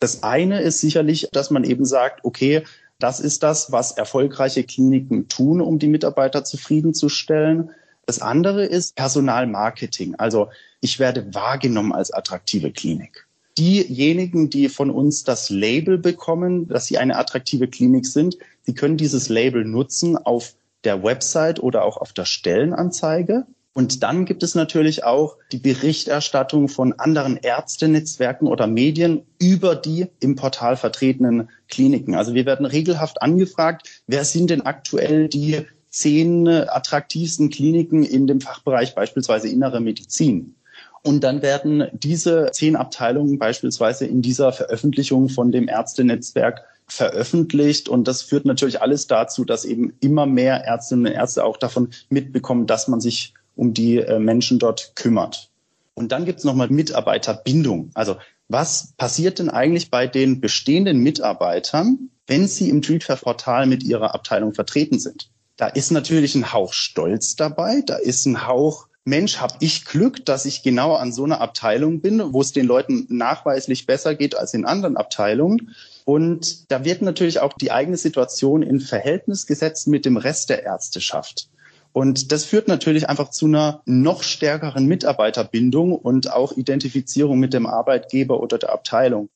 Das 0.00 0.22
eine 0.22 0.62
ist 0.62 0.80
sicherlich, 0.80 1.28
dass 1.30 1.50
man 1.50 1.62
eben 1.62 1.84
sagt, 1.84 2.24
okay, 2.24 2.64
das 2.98 3.20
ist 3.20 3.42
das, 3.42 3.70
was 3.70 3.92
erfolgreiche 3.92 4.64
Kliniken 4.64 5.28
tun, 5.28 5.60
um 5.60 5.78
die 5.78 5.88
Mitarbeiter 5.88 6.42
zufriedenzustellen. 6.42 7.70
Das 8.06 8.22
andere 8.22 8.64
ist 8.64 8.96
Personalmarketing. 8.96 10.14
Also 10.14 10.48
ich 10.80 10.98
werde 10.98 11.34
wahrgenommen 11.34 11.92
als 11.92 12.10
attraktive 12.10 12.72
Klinik. 12.72 13.26
Diejenigen, 13.58 14.48
die 14.48 14.70
von 14.70 14.90
uns 14.90 15.24
das 15.24 15.50
Label 15.50 15.98
bekommen, 15.98 16.66
dass 16.66 16.86
sie 16.86 16.96
eine 16.96 17.18
attraktive 17.18 17.68
Klinik 17.68 18.06
sind, 18.06 18.38
die 18.66 18.72
können 18.72 18.96
dieses 18.96 19.28
Label 19.28 19.66
nutzen 19.66 20.16
auf 20.16 20.54
der 20.84 21.02
Website 21.02 21.60
oder 21.60 21.84
auch 21.84 21.96
auf 21.96 22.12
der 22.12 22.24
Stellenanzeige. 22.24 23.46
Und 23.72 24.02
dann 24.02 24.24
gibt 24.24 24.42
es 24.42 24.54
natürlich 24.54 25.04
auch 25.04 25.36
die 25.52 25.58
Berichterstattung 25.58 26.68
von 26.68 26.94
anderen 26.94 27.36
Ärztenetzwerken 27.36 28.48
oder 28.48 28.66
Medien 28.66 29.22
über 29.38 29.76
die 29.76 30.06
im 30.18 30.34
Portal 30.34 30.76
vertretenen 30.76 31.48
Kliniken. 31.68 32.16
Also 32.16 32.34
wir 32.34 32.44
werden 32.44 32.66
regelhaft 32.66 33.22
angefragt, 33.22 33.88
wer 34.08 34.24
sind 34.24 34.50
denn 34.50 34.62
aktuell 34.62 35.28
die 35.28 35.64
zehn 35.90 36.48
attraktivsten 36.48 37.50
Kliniken 37.50 38.02
in 38.02 38.26
dem 38.26 38.40
Fachbereich 38.40 38.94
beispielsweise 38.94 39.48
innere 39.48 39.80
Medizin. 39.80 40.56
Und 41.02 41.22
dann 41.22 41.42
werden 41.42 41.86
diese 41.92 42.50
zehn 42.52 42.76
Abteilungen 42.76 43.38
beispielsweise 43.38 44.06
in 44.06 44.22
dieser 44.22 44.52
Veröffentlichung 44.52 45.28
von 45.28 45.52
dem 45.52 45.68
Ärztenetzwerk 45.68 46.64
veröffentlicht. 46.88 47.88
Und 47.88 48.08
das 48.08 48.22
führt 48.22 48.44
natürlich 48.44 48.82
alles 48.82 49.06
dazu, 49.06 49.44
dass 49.44 49.64
eben 49.64 49.92
immer 50.00 50.26
mehr 50.26 50.64
Ärztinnen 50.64 51.06
und 51.06 51.12
Ärzte 51.12 51.44
auch 51.44 51.56
davon 51.56 51.90
mitbekommen, 52.08 52.66
dass 52.66 52.88
man 52.88 53.00
sich 53.00 53.34
um 53.56 53.74
die 53.74 53.98
äh, 53.98 54.18
Menschen 54.18 54.58
dort 54.58 54.92
kümmert. 54.94 55.50
Und 55.94 56.12
dann 56.12 56.24
gibt 56.24 56.38
es 56.38 56.44
nochmal 56.44 56.68
Mitarbeiterbindung. 56.68 57.90
Also 57.94 58.16
was 58.48 58.94
passiert 58.96 59.38
denn 59.38 59.50
eigentlich 59.50 59.90
bei 59.90 60.06
den 60.06 60.40
bestehenden 60.40 60.98
Mitarbeitern, 61.00 62.10
wenn 62.26 62.48
sie 62.48 62.70
im 62.70 62.82
Treatfair-Portal 62.82 63.66
mit 63.66 63.82
ihrer 63.82 64.14
Abteilung 64.14 64.54
vertreten 64.54 64.98
sind? 64.98 65.30
Da 65.56 65.66
ist 65.66 65.90
natürlich 65.90 66.34
ein 66.34 66.52
Hauch 66.52 66.72
Stolz 66.72 67.34
dabei, 67.34 67.82
da 67.84 67.96
ist 67.96 68.26
ein 68.26 68.46
Hauch 68.46 68.88
Mensch, 69.04 69.38
habe 69.38 69.54
ich 69.60 69.86
Glück, 69.86 70.24
dass 70.24 70.44
ich 70.44 70.62
genau 70.62 70.94
an 70.94 71.12
so 71.12 71.24
einer 71.24 71.40
Abteilung 71.40 72.00
bin, 72.00 72.32
wo 72.32 72.40
es 72.42 72.52
den 72.52 72.66
Leuten 72.66 73.06
nachweislich 73.08 73.86
besser 73.86 74.14
geht 74.14 74.36
als 74.36 74.54
in 74.54 74.66
anderen 74.66 74.96
Abteilungen. 74.96 75.74
Und 76.08 76.72
da 76.72 76.86
wird 76.86 77.02
natürlich 77.02 77.38
auch 77.40 77.52
die 77.52 77.70
eigene 77.70 77.98
Situation 77.98 78.62
in 78.62 78.80
Verhältnis 78.80 79.46
gesetzt 79.46 79.88
mit 79.88 80.06
dem 80.06 80.16
Rest 80.16 80.48
der 80.48 80.64
Ärzteschaft. 80.64 81.50
Und 81.92 82.32
das 82.32 82.46
führt 82.46 82.66
natürlich 82.66 83.10
einfach 83.10 83.28
zu 83.28 83.44
einer 83.44 83.82
noch 83.84 84.22
stärkeren 84.22 84.86
Mitarbeiterbindung 84.86 85.94
und 85.94 86.32
auch 86.32 86.52
Identifizierung 86.52 87.38
mit 87.38 87.52
dem 87.52 87.66
Arbeitgeber 87.66 88.40
oder 88.40 88.56
der 88.56 88.72
Abteilung. 88.72 89.28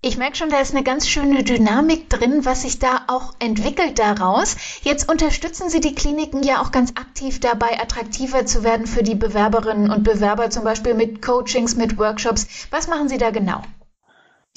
Ich 0.00 0.16
merke 0.16 0.38
schon, 0.38 0.48
da 0.48 0.58
ist 0.58 0.74
eine 0.74 0.84
ganz 0.84 1.06
schöne 1.06 1.44
Dynamik 1.44 2.08
drin, 2.08 2.46
was 2.46 2.62
sich 2.62 2.78
da 2.78 3.02
auch 3.08 3.34
entwickelt 3.38 3.98
daraus. 3.98 4.56
Jetzt 4.84 5.10
unterstützen 5.10 5.68
Sie 5.68 5.80
die 5.80 5.94
Kliniken 5.94 6.42
ja 6.42 6.62
auch 6.62 6.70
ganz 6.70 6.92
aktiv 6.92 7.40
dabei, 7.40 7.78
attraktiver 7.78 8.46
zu 8.46 8.64
werden 8.64 8.86
für 8.86 9.02
die 9.02 9.16
Bewerberinnen 9.16 9.90
und 9.90 10.02
Bewerber, 10.02 10.48
zum 10.48 10.64
Beispiel 10.64 10.94
mit 10.94 11.20
Coachings, 11.20 11.76
mit 11.76 11.98
Workshops. 11.98 12.46
Was 12.70 12.88
machen 12.88 13.10
Sie 13.10 13.18
da 13.18 13.30
genau? 13.30 13.60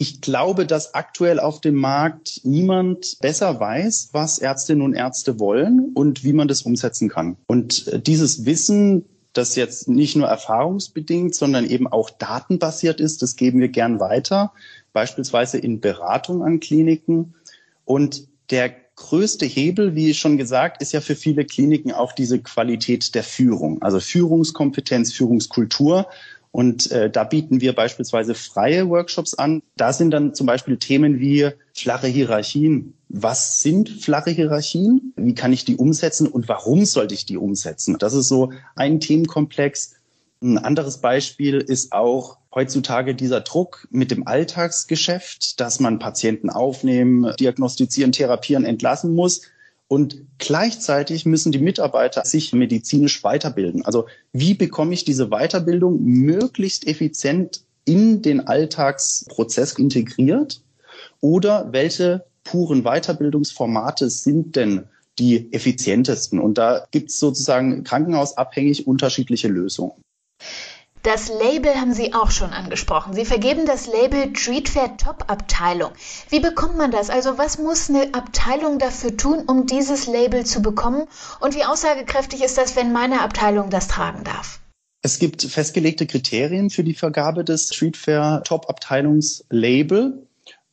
Ich 0.01 0.21
glaube, 0.21 0.65
dass 0.65 0.93
aktuell 0.93 1.41
auf 1.41 1.59
dem 1.59 1.75
Markt 1.75 2.39
niemand 2.45 3.17
besser 3.19 3.59
weiß, 3.59 4.09
was 4.13 4.39
Ärztinnen 4.39 4.81
und 4.81 4.93
Ärzte 4.93 5.41
wollen 5.41 5.91
und 5.93 6.23
wie 6.23 6.31
man 6.31 6.47
das 6.47 6.61
umsetzen 6.61 7.09
kann. 7.09 7.35
Und 7.47 7.85
äh, 7.89 7.99
dieses 7.99 8.45
Wissen, 8.45 9.03
das 9.33 9.57
jetzt 9.57 9.89
nicht 9.89 10.15
nur 10.15 10.29
erfahrungsbedingt, 10.29 11.35
sondern 11.35 11.69
eben 11.69 11.85
auch 11.85 12.09
datenbasiert 12.11 13.01
ist, 13.01 13.21
das 13.21 13.35
geben 13.35 13.59
wir 13.59 13.67
gern 13.67 13.99
weiter, 13.99 14.53
beispielsweise 14.93 15.57
in 15.57 15.81
Beratung 15.81 16.43
an 16.43 16.61
Kliniken. 16.61 17.33
Und 17.83 18.23
der 18.51 18.73
größte 18.95 19.45
Hebel, 19.45 19.95
wie 19.95 20.13
schon 20.13 20.37
gesagt, 20.37 20.81
ist 20.81 20.93
ja 20.93 21.01
für 21.01 21.17
viele 21.17 21.43
Kliniken 21.43 21.91
auch 21.91 22.13
diese 22.13 22.39
Qualität 22.39 23.15
der 23.15 23.23
Führung, 23.23 23.81
also 23.81 23.99
Führungskompetenz, 23.99 25.11
Führungskultur. 25.11 26.07
Und 26.51 26.91
äh, 26.91 27.09
da 27.09 27.23
bieten 27.23 27.61
wir 27.61 27.73
beispielsweise 27.73 28.33
freie 28.33 28.89
Workshops 28.89 29.35
an. 29.35 29.61
Da 29.77 29.93
sind 29.93 30.11
dann 30.11 30.33
zum 30.33 30.47
Beispiel 30.47 30.77
Themen 30.77 31.19
wie 31.19 31.49
flache 31.73 32.07
Hierarchien. 32.07 32.95
Was 33.07 33.61
sind 33.61 33.89
flache 33.89 34.31
Hierarchien? 34.31 35.13
Wie 35.15 35.35
kann 35.35 35.53
ich 35.53 35.65
die 35.65 35.77
umsetzen 35.77 36.27
und 36.27 36.47
warum 36.47 36.85
sollte 36.85 37.13
ich 37.13 37.25
die 37.25 37.37
umsetzen? 37.37 37.97
Das 37.99 38.13
ist 38.13 38.27
so 38.27 38.51
ein 38.75 38.99
Themenkomplex. 38.99 39.95
Ein 40.41 40.57
anderes 40.57 40.99
Beispiel 40.99 41.57
ist 41.57 41.91
auch 41.91 42.37
heutzutage 42.53 43.13
dieser 43.13 43.41
Druck 43.41 43.87
mit 43.91 44.09
dem 44.09 44.25
Alltagsgeschäft, 44.25 45.59
dass 45.59 45.79
man 45.79 45.99
Patienten 45.99 46.49
aufnehmen, 46.49 47.31
diagnostizieren, 47.39 48.11
therapieren, 48.11 48.65
entlassen 48.65 49.13
muss. 49.13 49.41
Und 49.89 50.21
gleichzeitig 50.37 51.25
müssen 51.25 51.51
die 51.51 51.57
Mitarbeiter 51.57 52.23
sich 52.23 52.53
medizinisch 52.53 53.23
weiterbilden. 53.23 53.83
Also 53.83 54.05
wie 54.31 54.53
bekomme 54.53 54.93
ich 54.93 55.03
diese 55.03 55.29
Weiterbildung 55.29 56.03
möglichst 56.03 56.85
effizient 56.87 57.63
in 57.85 58.21
den 58.21 58.47
Alltagsprozess 58.47 59.73
integriert? 59.73 60.61
Oder 61.21 61.69
welche 61.71 62.23
puren 62.43 62.83
Weiterbildungsformate 62.83 64.11
sind 64.11 64.55
denn 64.55 64.83
die 65.17 65.51
effizientesten? 65.51 66.39
Und 66.39 66.59
da 66.59 66.85
gibt 66.91 67.09
es 67.09 67.19
sozusagen 67.19 67.83
krankenhausabhängig 67.83 68.85
unterschiedliche 68.85 69.47
Lösungen. 69.47 69.93
Das 71.03 71.29
Label 71.29 71.75
haben 71.75 71.93
Sie 71.93 72.13
auch 72.13 72.29
schon 72.29 72.51
angesprochen. 72.51 73.13
Sie 73.13 73.23
vergeben 73.23 73.65
das 73.65 73.87
Label 73.87 74.33
Treatfair 74.33 74.97
Top 74.97 75.23
Abteilung. 75.27 75.91
Wie 76.29 76.41
bekommt 76.41 76.77
man 76.77 76.91
das? 76.91 77.09
Also 77.09 77.37
was 77.37 77.57
muss 77.57 77.89
eine 77.89 78.13
Abteilung 78.13 78.79
dafür 78.79 79.15
tun, 79.15 79.45
um 79.47 79.65
dieses 79.65 80.07
Label 80.07 80.45
zu 80.45 80.61
bekommen? 80.61 81.07
Und 81.39 81.55
wie 81.55 81.63
aussagekräftig 81.63 82.43
ist 82.43 82.57
das, 82.57 82.75
wenn 82.75 82.91
meine 82.91 83.21
Abteilung 83.21 83.69
das 83.69 83.87
tragen 83.87 84.25
darf? 84.25 84.59
Es 85.01 85.19
gibt 85.19 85.43
festgelegte 85.43 86.05
Kriterien 86.05 86.69
für 86.69 86.83
die 86.83 86.93
Vergabe 86.93 87.45
des 87.45 87.73
Streetfair 87.73 88.41
Top 88.43 88.69
Abteilungslabel. 88.69 90.27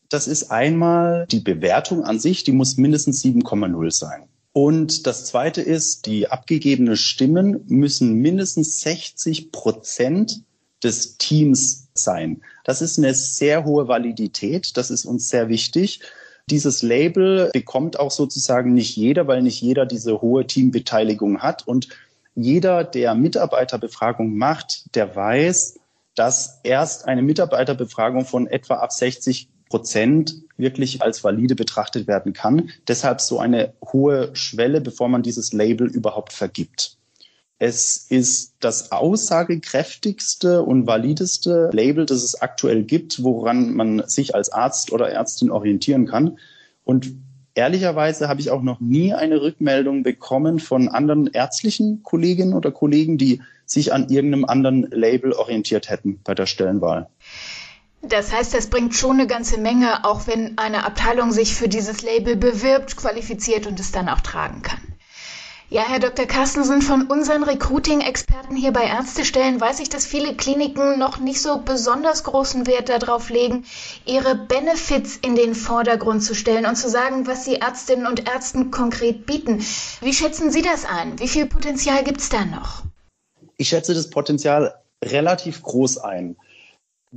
Das 0.09 0.27
ist 0.27 0.51
einmal 0.51 1.27
die 1.31 1.41
Bewertung 1.41 2.03
an 2.03 2.19
sich, 2.19 2.43
die 2.43 2.53
muss 2.53 2.77
mindestens 2.77 3.23
7,0 3.23 3.93
sein. 3.93 4.29
Und 4.57 5.07
das 5.07 5.27
Zweite 5.27 5.61
ist, 5.61 6.07
die 6.07 6.29
abgegebenen 6.31 6.97
Stimmen 6.97 7.67
müssen 7.67 8.15
mindestens 8.15 8.81
60 8.81 9.53
Prozent 9.53 10.45
des 10.83 11.19
Teams 11.19 11.89
sein. 11.93 12.41
Das 12.65 12.81
ist 12.81 12.97
eine 12.97 13.13
sehr 13.13 13.67
hohe 13.67 13.87
Validität. 13.87 14.79
Das 14.79 14.91
ist 14.91 15.05
uns 15.05 15.29
sehr 15.29 15.51
wichtig. 15.51 16.01
Dieses 16.49 16.81
Label 16.81 17.51
bekommt 17.53 18.01
auch 18.01 18.11
sozusagen 18.11 18.73
nicht 18.73 18.97
jeder, 18.97 19.27
weil 19.27 19.43
nicht 19.43 19.61
jeder 19.61 19.85
diese 19.85 20.23
hohe 20.23 20.47
Teambeteiligung 20.47 21.43
hat. 21.43 21.69
Und 21.69 21.89
jeder, 22.35 22.83
der 22.83 23.15
Mitarbeiterbefragung 23.15 24.39
macht, 24.39 24.95
der 24.95 25.15
weiß, 25.15 25.81
dass 26.15 26.61
erst 26.63 27.07
eine 27.07 27.21
Mitarbeiterbefragung 27.21 28.25
von 28.25 28.47
etwa 28.47 28.77
ab 28.77 28.91
60 28.91 29.51
Prozent 29.69 30.37
wirklich 30.57 31.03
als 31.03 31.23
valide 31.25 31.55
betrachtet 31.55 32.07
werden 32.07 32.33
kann. 32.33 32.71
Deshalb 32.89 33.21
so 33.21 33.39
eine 33.39 33.75
hohe 33.93 34.31
Schwelle, 34.35 34.81
bevor 34.81 35.09
man 35.09 35.23
dieses 35.23 35.53
Label 35.53 35.87
überhaupt 35.87 36.33
vergibt. 36.33 36.97
Es 37.59 37.97
ist 38.11 38.55
das 38.61 38.93
aussagekräftigste 38.93 40.63
und 40.63 40.87
valideste 40.87 41.71
Label, 41.73 42.05
das 42.05 42.23
es 42.23 42.41
aktuell 42.41 42.83
gibt, 42.83 43.23
woran 43.23 43.73
man 43.73 44.07
sich 44.07 44.35
als 44.35 44.51
Arzt 44.51 44.93
oder 44.93 45.09
Ärztin 45.09 45.51
orientieren 45.51 46.07
kann. 46.07 46.39
Und 46.85 47.15
ehrlicherweise 47.55 48.29
habe 48.29 48.41
ich 48.41 48.51
auch 48.51 48.63
noch 48.63 48.81
nie 48.81 49.15
eine 49.15 49.41
Rückmeldung 49.41 50.03
bekommen 50.03 50.59
von 50.59 50.89
anderen 50.89 51.29
ärztlichen 51.29 52.03
Kolleginnen 52.03 52.53
oder 52.53 52.71
Kollegen, 52.71 53.17
die 53.17 53.41
sich 53.65 53.93
an 53.93 54.11
irgendeinem 54.11 54.45
anderen 54.45 54.83
Label 54.91 55.33
orientiert 55.33 55.89
hätten 55.89 56.21
bei 56.23 56.35
der 56.35 56.47
Stellenwahl. 56.47 57.09
Das 58.03 58.33
heißt, 58.33 58.55
das 58.55 58.69
bringt 58.69 58.95
schon 58.95 59.19
eine 59.19 59.27
ganze 59.27 59.59
Menge, 59.59 60.05
auch 60.05 60.27
wenn 60.27 60.59
eine 60.59 60.85
Abteilung 60.85 61.33
sich 61.33 61.55
für 61.55 61.69
dieses 61.69 62.03
Label 62.03 62.37
bewirbt, 62.37 62.97
qualifiziert 62.97 63.67
und 63.67 63.81
es 63.81 63.91
dann 63.91 64.09
auch 64.09 64.21
tragen 64.21 64.63
kann. 64.63 64.81
Ja, 65.69 65.83
Herr 65.83 65.99
Dr. 65.99 66.27
Carstensen, 66.27 66.81
von 66.81 67.09
unseren 67.09 67.43
Recruiting-Experten 67.43 68.55
hier 68.55 68.73
bei 68.73 68.85
Ärztestellen 68.85 69.61
weiß 69.61 69.81
ich, 69.81 69.89
dass 69.89 70.07
viele 70.07 70.37
Kliniken 70.37 70.97
noch 70.97 71.19
nicht 71.19 71.43
so 71.43 71.59
besonders 71.59 72.23
großen 72.23 72.69
Wert 72.69 72.89
darauf 72.89 73.31
legen, 73.31 73.65
ihre 74.05 74.37
Benefits 74.37 75.17
in 75.17 75.35
den 75.35 75.57
Vordergrund 75.57 76.23
zu 76.23 76.37
stellen 76.37 76.67
und 76.67 76.77
zu 76.77 76.89
sagen, 76.89 77.27
was 77.27 77.45
sie 77.45 77.57
Ärztinnen 77.57 78.07
und 78.07 78.29
Ärzten 78.29 78.71
konkret 78.71 79.27
bieten. 79.27 79.59
Wie 80.01 80.13
schätzen 80.13 80.53
Sie 80.53 80.63
das 80.63 80.85
ein? 80.85 81.19
Wie 81.19 81.27
viel 81.27 81.47
Potenzial 81.47 82.05
gibt 82.05 82.21
es 82.21 82.29
da 82.29 82.45
noch? 82.45 82.85
Ich 83.57 83.71
schätze 83.71 83.93
das 83.93 84.09
Potenzial 84.09 84.73
relativ 85.03 85.63
groß 85.63 85.99
ein. 85.99 86.37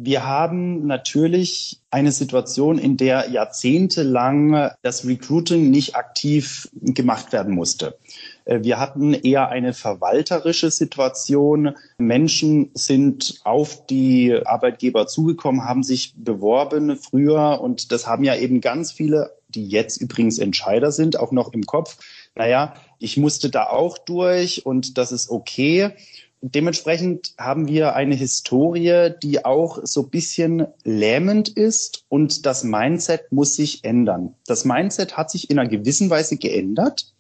Wir 0.01 0.25
haben 0.25 0.87
natürlich 0.87 1.81
eine 1.91 2.13
Situation, 2.13 2.77
in 2.77 2.95
der 2.95 3.29
jahrzehntelang 3.31 4.71
das 4.81 5.05
Recruiting 5.05 5.69
nicht 5.71 5.97
aktiv 5.97 6.69
gemacht 6.71 7.33
werden 7.33 7.53
musste. 7.53 7.97
Äh, 8.45 8.63
wir 8.63 8.79
hatten 8.79 9.13
eher 9.13 9.49
eine 9.49 9.73
verwalterische 9.73 10.71
Situation. 10.71 11.75
Menschen 11.97 12.71
sind 12.75 13.41
auf 13.43 13.85
die 13.87 14.39
Arbeitgeber 14.45 15.05
zugekommen, 15.07 15.65
haben 15.65 15.83
sich 15.83 16.13
beworben 16.15 16.95
früher 16.95 17.59
und 17.59 17.91
das 17.91 18.07
haben 18.07 18.23
ja 18.23 18.37
eben 18.37 18.61
ganz 18.61 18.93
viele, 18.93 19.35
die 19.49 19.67
jetzt 19.67 19.97
übrigens 19.97 20.39
Entscheider 20.39 20.93
sind, 20.93 21.19
auch 21.19 21.33
noch 21.33 21.51
im 21.51 21.65
Kopf. 21.65 21.97
Naja, 22.35 22.73
ich 22.99 23.17
musste 23.17 23.49
da 23.49 23.65
auch 23.65 23.97
durch 23.97 24.65
und 24.65 24.97
das 24.97 25.11
ist 25.11 25.29
okay. 25.29 25.91
Dementsprechend 26.41 27.33
haben 27.37 27.67
wir 27.67 27.95
eine 27.95 28.15
Historie, 28.15 29.09
die 29.21 29.43
auch 29.43 29.79
so 29.83 30.03
ein 30.03 30.09
bisschen 30.09 30.67
lähmend 30.85 31.49
ist 31.49 32.05
und 32.07 32.45
das 32.45 32.63
Mindset 32.63 33.31
muss 33.31 33.55
sich 33.55 33.83
ändern. 33.83 34.35
Das 34.47 34.63
Mindset 34.63 35.17
hat 35.17 35.29
sich 35.29 35.49
in 35.49 35.59
einer 35.59 35.69
gewissen 35.69 36.09
Weise 36.09 36.37
geändert, 36.37 37.13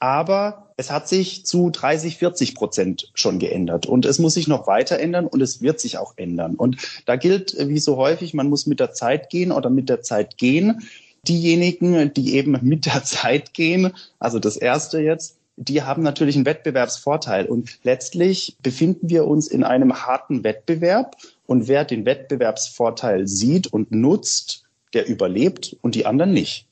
aber 0.00 0.68
es 0.76 0.90
hat 0.90 1.08
sich 1.08 1.46
zu 1.46 1.70
30, 1.70 2.18
40 2.18 2.54
Prozent 2.54 3.10
schon 3.14 3.38
geändert 3.38 3.86
und 3.86 4.04
es 4.04 4.18
muss 4.18 4.34
sich 4.34 4.48
noch 4.48 4.66
weiter 4.66 4.98
ändern 4.98 5.26
und 5.26 5.40
es 5.40 5.62
wird 5.62 5.80
sich 5.80 5.96
auch 5.96 6.12
ändern. 6.16 6.54
Und 6.54 6.76
da 7.06 7.16
gilt, 7.16 7.56
wie 7.58 7.78
so 7.78 7.96
häufig, 7.96 8.34
man 8.34 8.50
muss 8.50 8.66
mit 8.66 8.80
der 8.80 8.92
Zeit 8.92 9.30
gehen 9.30 9.50
oder 9.50 9.70
mit 9.70 9.88
der 9.88 10.02
Zeit 10.02 10.36
gehen. 10.36 10.82
Diejenigen, 11.26 12.12
die 12.12 12.34
eben 12.34 12.58
mit 12.62 12.84
der 12.84 13.02
Zeit 13.02 13.54
gehen, 13.54 13.92
also 14.18 14.38
das 14.38 14.58
erste 14.58 15.00
jetzt, 15.00 15.37
die 15.58 15.82
haben 15.82 16.02
natürlich 16.02 16.36
einen 16.36 16.46
Wettbewerbsvorteil. 16.46 17.46
Und 17.46 17.78
letztlich 17.82 18.56
befinden 18.62 19.10
wir 19.10 19.26
uns 19.26 19.48
in 19.48 19.64
einem 19.64 20.06
harten 20.06 20.44
Wettbewerb. 20.44 21.16
Und 21.46 21.66
wer 21.66 21.84
den 21.84 22.06
Wettbewerbsvorteil 22.06 23.26
sieht 23.26 23.66
und 23.66 23.90
nutzt, 23.90 24.64
der 24.94 25.06
überlebt 25.08 25.76
und 25.82 25.94
die 25.94 26.06
anderen 26.06 26.32
nicht. 26.32 26.66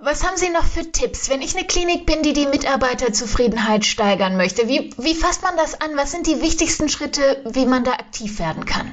Was 0.00 0.24
haben 0.24 0.36
Sie 0.36 0.50
noch 0.50 0.64
für 0.64 0.92
Tipps, 0.92 1.28
wenn 1.28 1.42
ich 1.42 1.56
eine 1.56 1.66
Klinik 1.66 2.06
bin, 2.06 2.22
die 2.22 2.32
die 2.32 2.46
Mitarbeiterzufriedenheit 2.46 3.84
steigern 3.84 4.36
möchte? 4.36 4.68
Wie, 4.68 4.90
wie 4.98 5.14
fasst 5.14 5.42
man 5.42 5.56
das 5.56 5.80
an? 5.80 5.90
Was 5.96 6.12
sind 6.12 6.26
die 6.26 6.40
wichtigsten 6.40 6.88
Schritte, 6.88 7.42
wie 7.50 7.66
man 7.66 7.82
da 7.82 7.92
aktiv 7.92 8.38
werden 8.38 8.64
kann? 8.64 8.92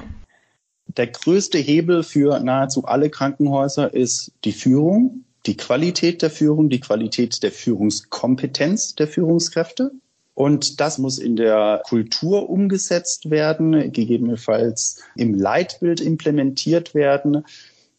Der 0.88 1.08
größte 1.08 1.58
Hebel 1.58 2.02
für 2.02 2.40
nahezu 2.40 2.86
alle 2.86 3.10
Krankenhäuser 3.10 3.92
ist 3.92 4.32
die 4.44 4.52
Führung 4.52 5.25
die 5.46 5.56
Qualität 5.56 6.22
der 6.22 6.30
Führung, 6.30 6.68
die 6.68 6.80
Qualität 6.80 7.42
der 7.42 7.52
Führungskompetenz 7.52 8.94
der 8.94 9.08
Führungskräfte. 9.08 9.92
Und 10.34 10.80
das 10.80 10.98
muss 10.98 11.18
in 11.18 11.36
der 11.36 11.82
Kultur 11.86 12.50
umgesetzt 12.50 13.30
werden, 13.30 13.92
gegebenenfalls 13.92 15.02
im 15.14 15.34
Leitbild 15.34 16.00
implementiert 16.00 16.94
werden. 16.94 17.44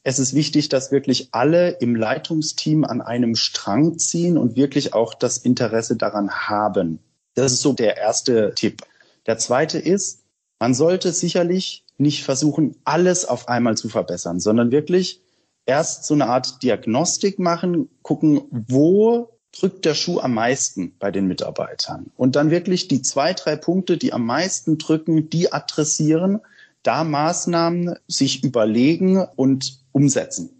Es 0.03 0.19
ist 0.19 0.35
wichtig, 0.35 0.69
dass 0.69 0.91
wirklich 0.91 1.29
alle 1.31 1.71
im 1.71 1.95
Leitungsteam 1.95 2.83
an 2.83 3.01
einem 3.01 3.35
Strang 3.35 3.97
ziehen 3.97 4.37
und 4.37 4.55
wirklich 4.55 4.93
auch 4.93 5.15
das 5.15 5.39
Interesse 5.39 5.95
daran 5.95 6.29
haben. 6.29 6.99
Das 7.33 7.51
ist 7.51 7.61
so 7.61 7.73
der 7.73 7.97
erste 7.97 8.53
Tipp. 8.55 8.83
Der 9.25 9.37
zweite 9.37 9.79
ist, 9.79 10.23
man 10.59 10.73
sollte 10.73 11.11
sicherlich 11.11 11.83
nicht 11.97 12.23
versuchen, 12.23 12.75
alles 12.83 13.25
auf 13.25 13.47
einmal 13.47 13.77
zu 13.77 13.89
verbessern, 13.89 14.39
sondern 14.39 14.71
wirklich 14.71 15.21
erst 15.67 16.05
so 16.05 16.15
eine 16.15 16.27
Art 16.27 16.63
Diagnostik 16.63 17.37
machen, 17.37 17.89
gucken, 18.01 18.41
wo 18.51 19.29
drückt 19.51 19.85
der 19.85 19.93
Schuh 19.93 20.19
am 20.19 20.33
meisten 20.33 20.93
bei 20.99 21.11
den 21.11 21.27
Mitarbeitern. 21.27 22.11
Und 22.15 22.35
dann 22.35 22.49
wirklich 22.49 22.87
die 22.87 23.01
zwei, 23.01 23.33
drei 23.33 23.55
Punkte, 23.55 23.97
die 23.97 24.13
am 24.13 24.25
meisten 24.25 24.77
drücken, 24.77 25.29
die 25.29 25.51
adressieren, 25.51 26.39
da 26.83 27.03
Maßnahmen 27.03 27.95
sich 28.07 28.43
überlegen 28.43 29.25
und 29.35 29.79
umsetzen. 29.91 30.57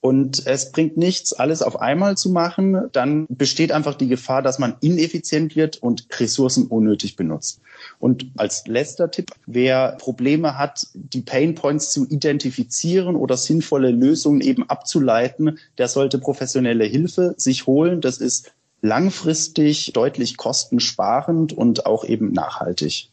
Und 0.00 0.46
es 0.46 0.70
bringt 0.70 0.96
nichts, 0.96 1.32
alles 1.32 1.62
auf 1.62 1.80
einmal 1.80 2.16
zu 2.16 2.30
machen. 2.30 2.88
Dann 2.92 3.26
besteht 3.28 3.72
einfach 3.72 3.94
die 3.94 4.06
Gefahr, 4.06 4.42
dass 4.42 4.58
man 4.58 4.76
ineffizient 4.80 5.56
wird 5.56 5.78
und 5.78 6.06
Ressourcen 6.20 6.66
unnötig 6.66 7.16
benutzt. 7.16 7.60
Und 7.98 8.26
als 8.36 8.66
letzter 8.66 9.10
Tipp, 9.10 9.30
wer 9.46 9.92
Probleme 9.92 10.58
hat, 10.58 10.86
die 10.94 11.22
Pain 11.22 11.54
Points 11.54 11.90
zu 11.90 12.06
identifizieren 12.08 13.16
oder 13.16 13.36
sinnvolle 13.36 13.90
Lösungen 13.90 14.40
eben 14.40 14.68
abzuleiten, 14.68 15.58
der 15.78 15.88
sollte 15.88 16.18
professionelle 16.18 16.84
Hilfe 16.84 17.34
sich 17.36 17.66
holen. 17.66 18.00
Das 18.00 18.18
ist 18.18 18.52
langfristig 18.82 19.92
deutlich 19.92 20.36
kostensparend 20.36 21.52
und 21.52 21.86
auch 21.86 22.04
eben 22.04 22.32
nachhaltig. 22.32 23.10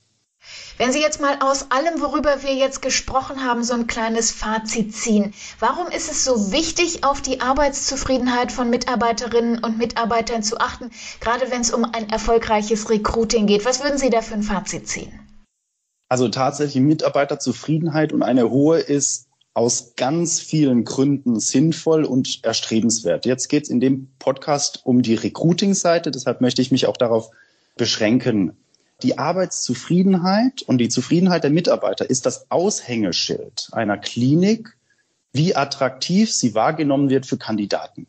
Wenn 0.78 0.92
Sie 0.92 1.02
jetzt 1.02 1.22
mal 1.22 1.38
aus 1.40 1.70
allem, 1.70 2.02
worüber 2.02 2.42
wir 2.42 2.56
jetzt 2.56 2.82
gesprochen 2.82 3.44
haben, 3.44 3.64
so 3.64 3.76
ein 3.76 3.86
kleines 3.86 4.32
Fazit 4.32 4.96
ziehen, 4.96 5.34
warum 5.60 5.88
ist 5.88 6.10
es 6.10 6.26
so 6.26 6.52
wichtig, 6.52 7.04
auf 7.04 7.22
die 7.22 7.42
Arbeitszufriedenheit 7.42 8.52
von 8.52 8.72
Mitarbeiterinnen 8.72 9.64
und 9.64 9.78
Mitarbeitern 9.78 10.42
zu 10.42 10.58
achten, 10.60 10.90
gerade 11.20 11.52
wenn 11.52 11.62
es 11.62 11.72
um 11.72 11.86
ein 11.86 12.10
erfolgreiches 12.10 12.90
Recruiting 12.90 13.46
geht? 13.46 13.66
Was 13.66 13.84
würden 13.84 14.00
Sie 14.00 14.10
da 14.10 14.22
für 14.24 14.34
ein 14.34 14.42
Fazit 14.44 14.88
ziehen? 14.88 15.20
Also 16.10 16.28
tatsächlich 16.30 16.82
Mitarbeiterzufriedenheit 16.84 18.12
und 18.12 18.24
eine 18.24 18.50
hohe 18.50 18.80
ist 18.80 19.28
aus 19.54 19.94
ganz 19.96 20.40
vielen 20.40 20.86
Gründen 20.86 21.40
sinnvoll 21.40 22.04
und 22.04 22.44
erstrebenswert. 22.44 23.28
Jetzt 23.28 23.48
geht 23.48 23.64
es 23.64 23.70
in 23.70 23.80
dem 23.80 24.12
Podcast 24.18 24.82
um 24.86 25.04
die 25.04 25.14
Recruiting-Seite, 25.14 26.10
deshalb 26.10 26.42
möchte 26.42 26.64
ich 26.64 26.72
mich 26.72 26.88
auch 26.88 26.98
darauf 26.98 27.30
beschränken. 27.78 28.58
Die 29.04 29.18
Arbeitszufriedenheit 29.18 30.62
und 30.62 30.78
die 30.78 30.88
Zufriedenheit 30.88 31.44
der 31.44 31.52
Mitarbeiter 31.52 32.10
ist 32.10 32.26
das 32.26 32.50
Aushängeschild 32.50 33.68
einer 33.74 33.98
Klinik, 33.98 34.78
wie 35.34 35.56
attraktiv 35.56 36.32
sie 36.32 36.56
wahrgenommen 36.56 37.10
wird 37.10 37.26
für 37.26 37.38
Kandidaten. 37.38 38.08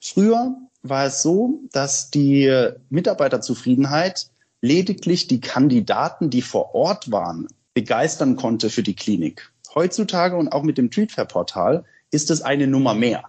Früher 0.00 0.56
war 0.82 1.06
es 1.06 1.22
so, 1.22 1.60
dass 1.72 2.10
die 2.10 2.70
Mitarbeiterzufriedenheit 2.88 4.30
lediglich 4.60 5.26
die 5.26 5.40
Kandidaten, 5.40 6.30
die 6.30 6.42
vor 6.42 6.72
Ort 6.74 7.10
waren, 7.10 7.48
begeistern 7.74 8.36
konnte 8.36 8.70
für 8.70 8.84
die 8.84 8.94
Klinik. 8.94 9.52
Heutzutage 9.74 10.36
und 10.36 10.52
auch 10.52 10.62
mit 10.62 10.78
dem 10.78 10.92
Treatfair-Portal 10.92 11.84
ist 12.12 12.30
es 12.30 12.42
eine 12.42 12.68
Nummer 12.68 12.94
mehr, 12.94 13.24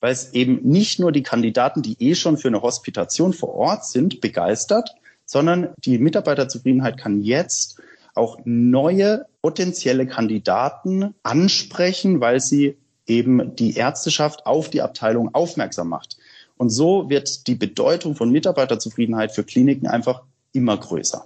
weil 0.00 0.12
es 0.12 0.34
eben 0.34 0.60
nicht 0.62 1.00
nur 1.00 1.12
die 1.12 1.22
Kandidaten, 1.22 1.80
die 1.80 1.96
eh 1.98 2.14
schon 2.14 2.36
für 2.36 2.48
eine 2.48 2.60
Hospitation 2.60 3.32
vor 3.32 3.54
Ort 3.54 3.86
sind, 3.86 4.20
begeistert, 4.20 4.94
sondern 5.32 5.70
die 5.78 5.96
Mitarbeiterzufriedenheit 5.96 6.98
kann 6.98 7.22
jetzt 7.22 7.80
auch 8.14 8.38
neue 8.44 9.24
potenzielle 9.40 10.06
Kandidaten 10.06 11.14
ansprechen, 11.22 12.20
weil 12.20 12.38
sie 12.38 12.76
eben 13.06 13.56
die 13.56 13.76
Ärzteschaft 13.76 14.44
auf 14.44 14.68
die 14.68 14.82
Abteilung 14.82 15.34
aufmerksam 15.34 15.88
macht. 15.88 16.18
Und 16.58 16.68
so 16.68 17.08
wird 17.08 17.46
die 17.46 17.54
Bedeutung 17.54 18.14
von 18.14 18.30
Mitarbeiterzufriedenheit 18.30 19.32
für 19.32 19.42
Kliniken 19.42 19.86
einfach 19.86 20.22
immer 20.52 20.76
größer. 20.76 21.24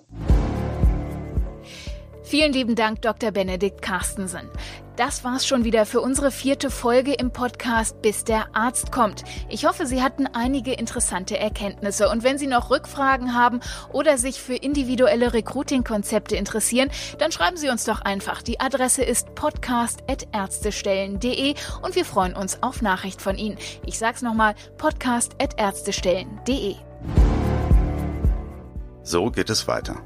Vielen 2.23 2.53
lieben 2.53 2.77
Dank, 2.77 3.03
Dr. 3.03 3.33
Benedikt 3.33 3.83
Carstensen. 3.83 4.49
Das 4.97 5.23
war's 5.25 5.47
schon 5.47 5.65
wieder 5.65 5.85
für 5.85 6.01
unsere 6.01 6.31
vierte 6.31 6.71
Folge 6.71 7.13
im 7.13 7.31
Podcast 7.31 8.01
Bis 8.01 8.25
der 8.25 8.57
Arzt 8.57 8.93
kommt. 8.93 9.25
Ich 9.51 9.67
hoffe, 9.67 9.85
Sie 9.85 10.03
hatten 10.03 10.27
einige 10.27 10.73
interessante 10.73 11.39
Erkenntnisse. 11.39 12.09
Und 12.09 12.23
wenn 12.23 12.39
Sie 12.39 12.47
noch 12.47 12.71
Rückfragen 12.71 13.35
haben 13.35 13.61
oder 13.93 14.17
sich 14.17 14.41
für 14.41 14.55
individuelle 14.55 15.35
Recruiting-Konzepte 15.35 16.37
interessieren, 16.37 16.89
dann 17.19 17.31
schreiben 17.31 17.59
Sie 17.59 17.69
uns 17.69 17.85
doch 17.85 18.01
einfach. 18.01 18.41
Die 18.41 18.59
Adresse 18.59 19.05
ist 19.05 19.35
podcast.ärztestellen.de 19.35 21.55
und 21.83 21.95
wir 21.95 22.07
freuen 22.07 22.35
uns 22.35 22.63
auf 22.63 22.81
Nachricht 22.81 23.21
von 23.21 23.37
Ihnen. 23.37 23.59
Ich 23.85 23.99
sag's 23.99 24.23
nochmal, 24.23 24.55
podcast.ärztestellen.de. 24.79 26.77
So 29.03 29.31
geht 29.31 29.51
es 29.51 29.69
weiter. 29.69 30.01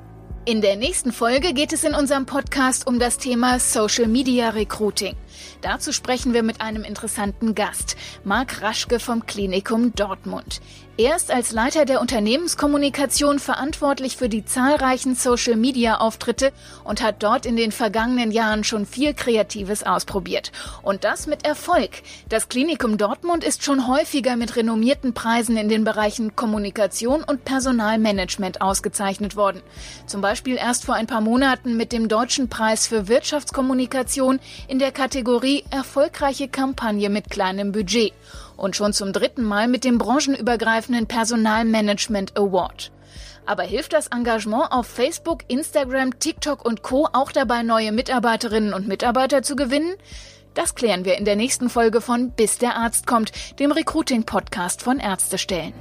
In 0.46 0.62
der 0.62 0.76
nächsten 0.76 1.12
Folge 1.12 1.53
geht 1.53 1.74
es 1.74 1.85
in 1.85 1.94
unserem 1.94 2.24
Podcast 2.24 2.87
um 2.87 2.98
das 2.98 3.18
Thema 3.18 3.59
Social 3.61 4.09
Media 4.09 4.48
Recruiting. 4.48 5.14
Dazu 5.61 5.92
sprechen 5.92 6.35
wir 6.35 6.42
mit 6.42 6.61
einem 6.61 6.85
interessanten 6.85 7.55
Gast, 7.55 7.96
Marc 8.24 8.62
Raschke 8.62 9.00
vom 9.00 9.26
Klinikum 9.26 9.94
Dortmund. 9.94 10.61
Er 11.03 11.16
ist 11.16 11.31
als 11.31 11.50
Leiter 11.53 11.87
der 11.87 12.03
Unternehmenskommunikation 12.03 13.38
verantwortlich 13.38 14.18
für 14.18 14.29
die 14.29 14.44
zahlreichen 14.44 15.14
Social-Media-Auftritte 15.14 16.53
und 16.85 17.00
hat 17.00 17.22
dort 17.22 17.46
in 17.46 17.57
den 17.57 17.72
vergangenen 17.72 18.33
Jahren 18.33 18.64
schon 18.64 18.85
viel 18.85 19.14
Kreatives 19.14 19.83
ausprobiert. 19.83 20.53
Und 20.83 21.05
das 21.05 21.26
mit 21.26 21.46
Erfolg. 21.46 22.03
Das 22.29 22.50
Klinikum 22.50 22.98
Dortmund 22.98 23.44
ist 23.44 23.64
schon 23.64 23.88
häufiger 23.88 24.37
mit 24.37 24.57
renommierten 24.57 25.14
Preisen 25.14 25.57
in 25.57 25.70
den 25.70 25.85
Bereichen 25.85 26.37
Kommunikation 26.37 27.24
und 27.24 27.46
Personalmanagement 27.46 28.61
ausgezeichnet 28.61 29.37
worden. 29.37 29.62
Zum 30.05 30.20
Beispiel 30.20 30.57
erst 30.57 30.85
vor 30.85 30.96
ein 30.96 31.07
paar 31.07 31.22
Monaten 31.22 31.79
mit 31.79 31.92
dem 31.92 32.09
Deutschen 32.09 32.50
Preis 32.50 32.87
für 32.87 33.09
Wirtschaftskommunikation 33.09 34.38
in 34.68 34.79
der 34.79 34.92
Kategorie 35.30 35.62
Erfolgreiche 35.70 36.48
Kampagne 36.48 37.08
mit 37.08 37.30
kleinem 37.30 37.70
Budget 37.70 38.12
und 38.56 38.74
schon 38.74 38.92
zum 38.92 39.12
dritten 39.12 39.44
Mal 39.44 39.68
mit 39.68 39.84
dem 39.84 39.96
branchenübergreifenden 39.96 41.06
Personalmanagement 41.06 42.36
Award. 42.36 42.90
Aber 43.46 43.62
hilft 43.62 43.92
das 43.92 44.08
Engagement 44.08 44.72
auf 44.72 44.88
Facebook, 44.88 45.42
Instagram, 45.46 46.18
TikTok 46.18 46.64
und 46.64 46.82
Co. 46.82 47.08
auch 47.12 47.30
dabei, 47.30 47.62
neue 47.62 47.92
Mitarbeiterinnen 47.92 48.74
und 48.74 48.88
Mitarbeiter 48.88 49.44
zu 49.44 49.54
gewinnen? 49.54 49.94
Das 50.54 50.74
klären 50.74 51.04
wir 51.04 51.16
in 51.16 51.24
der 51.24 51.36
nächsten 51.36 51.70
Folge 51.70 52.00
von 52.00 52.32
Bis 52.32 52.58
der 52.58 52.74
Arzt 52.74 53.06
kommt, 53.06 53.30
dem 53.60 53.70
Recruiting-Podcast 53.70 54.82
von 54.82 54.98
Ärztestellen. 54.98 55.74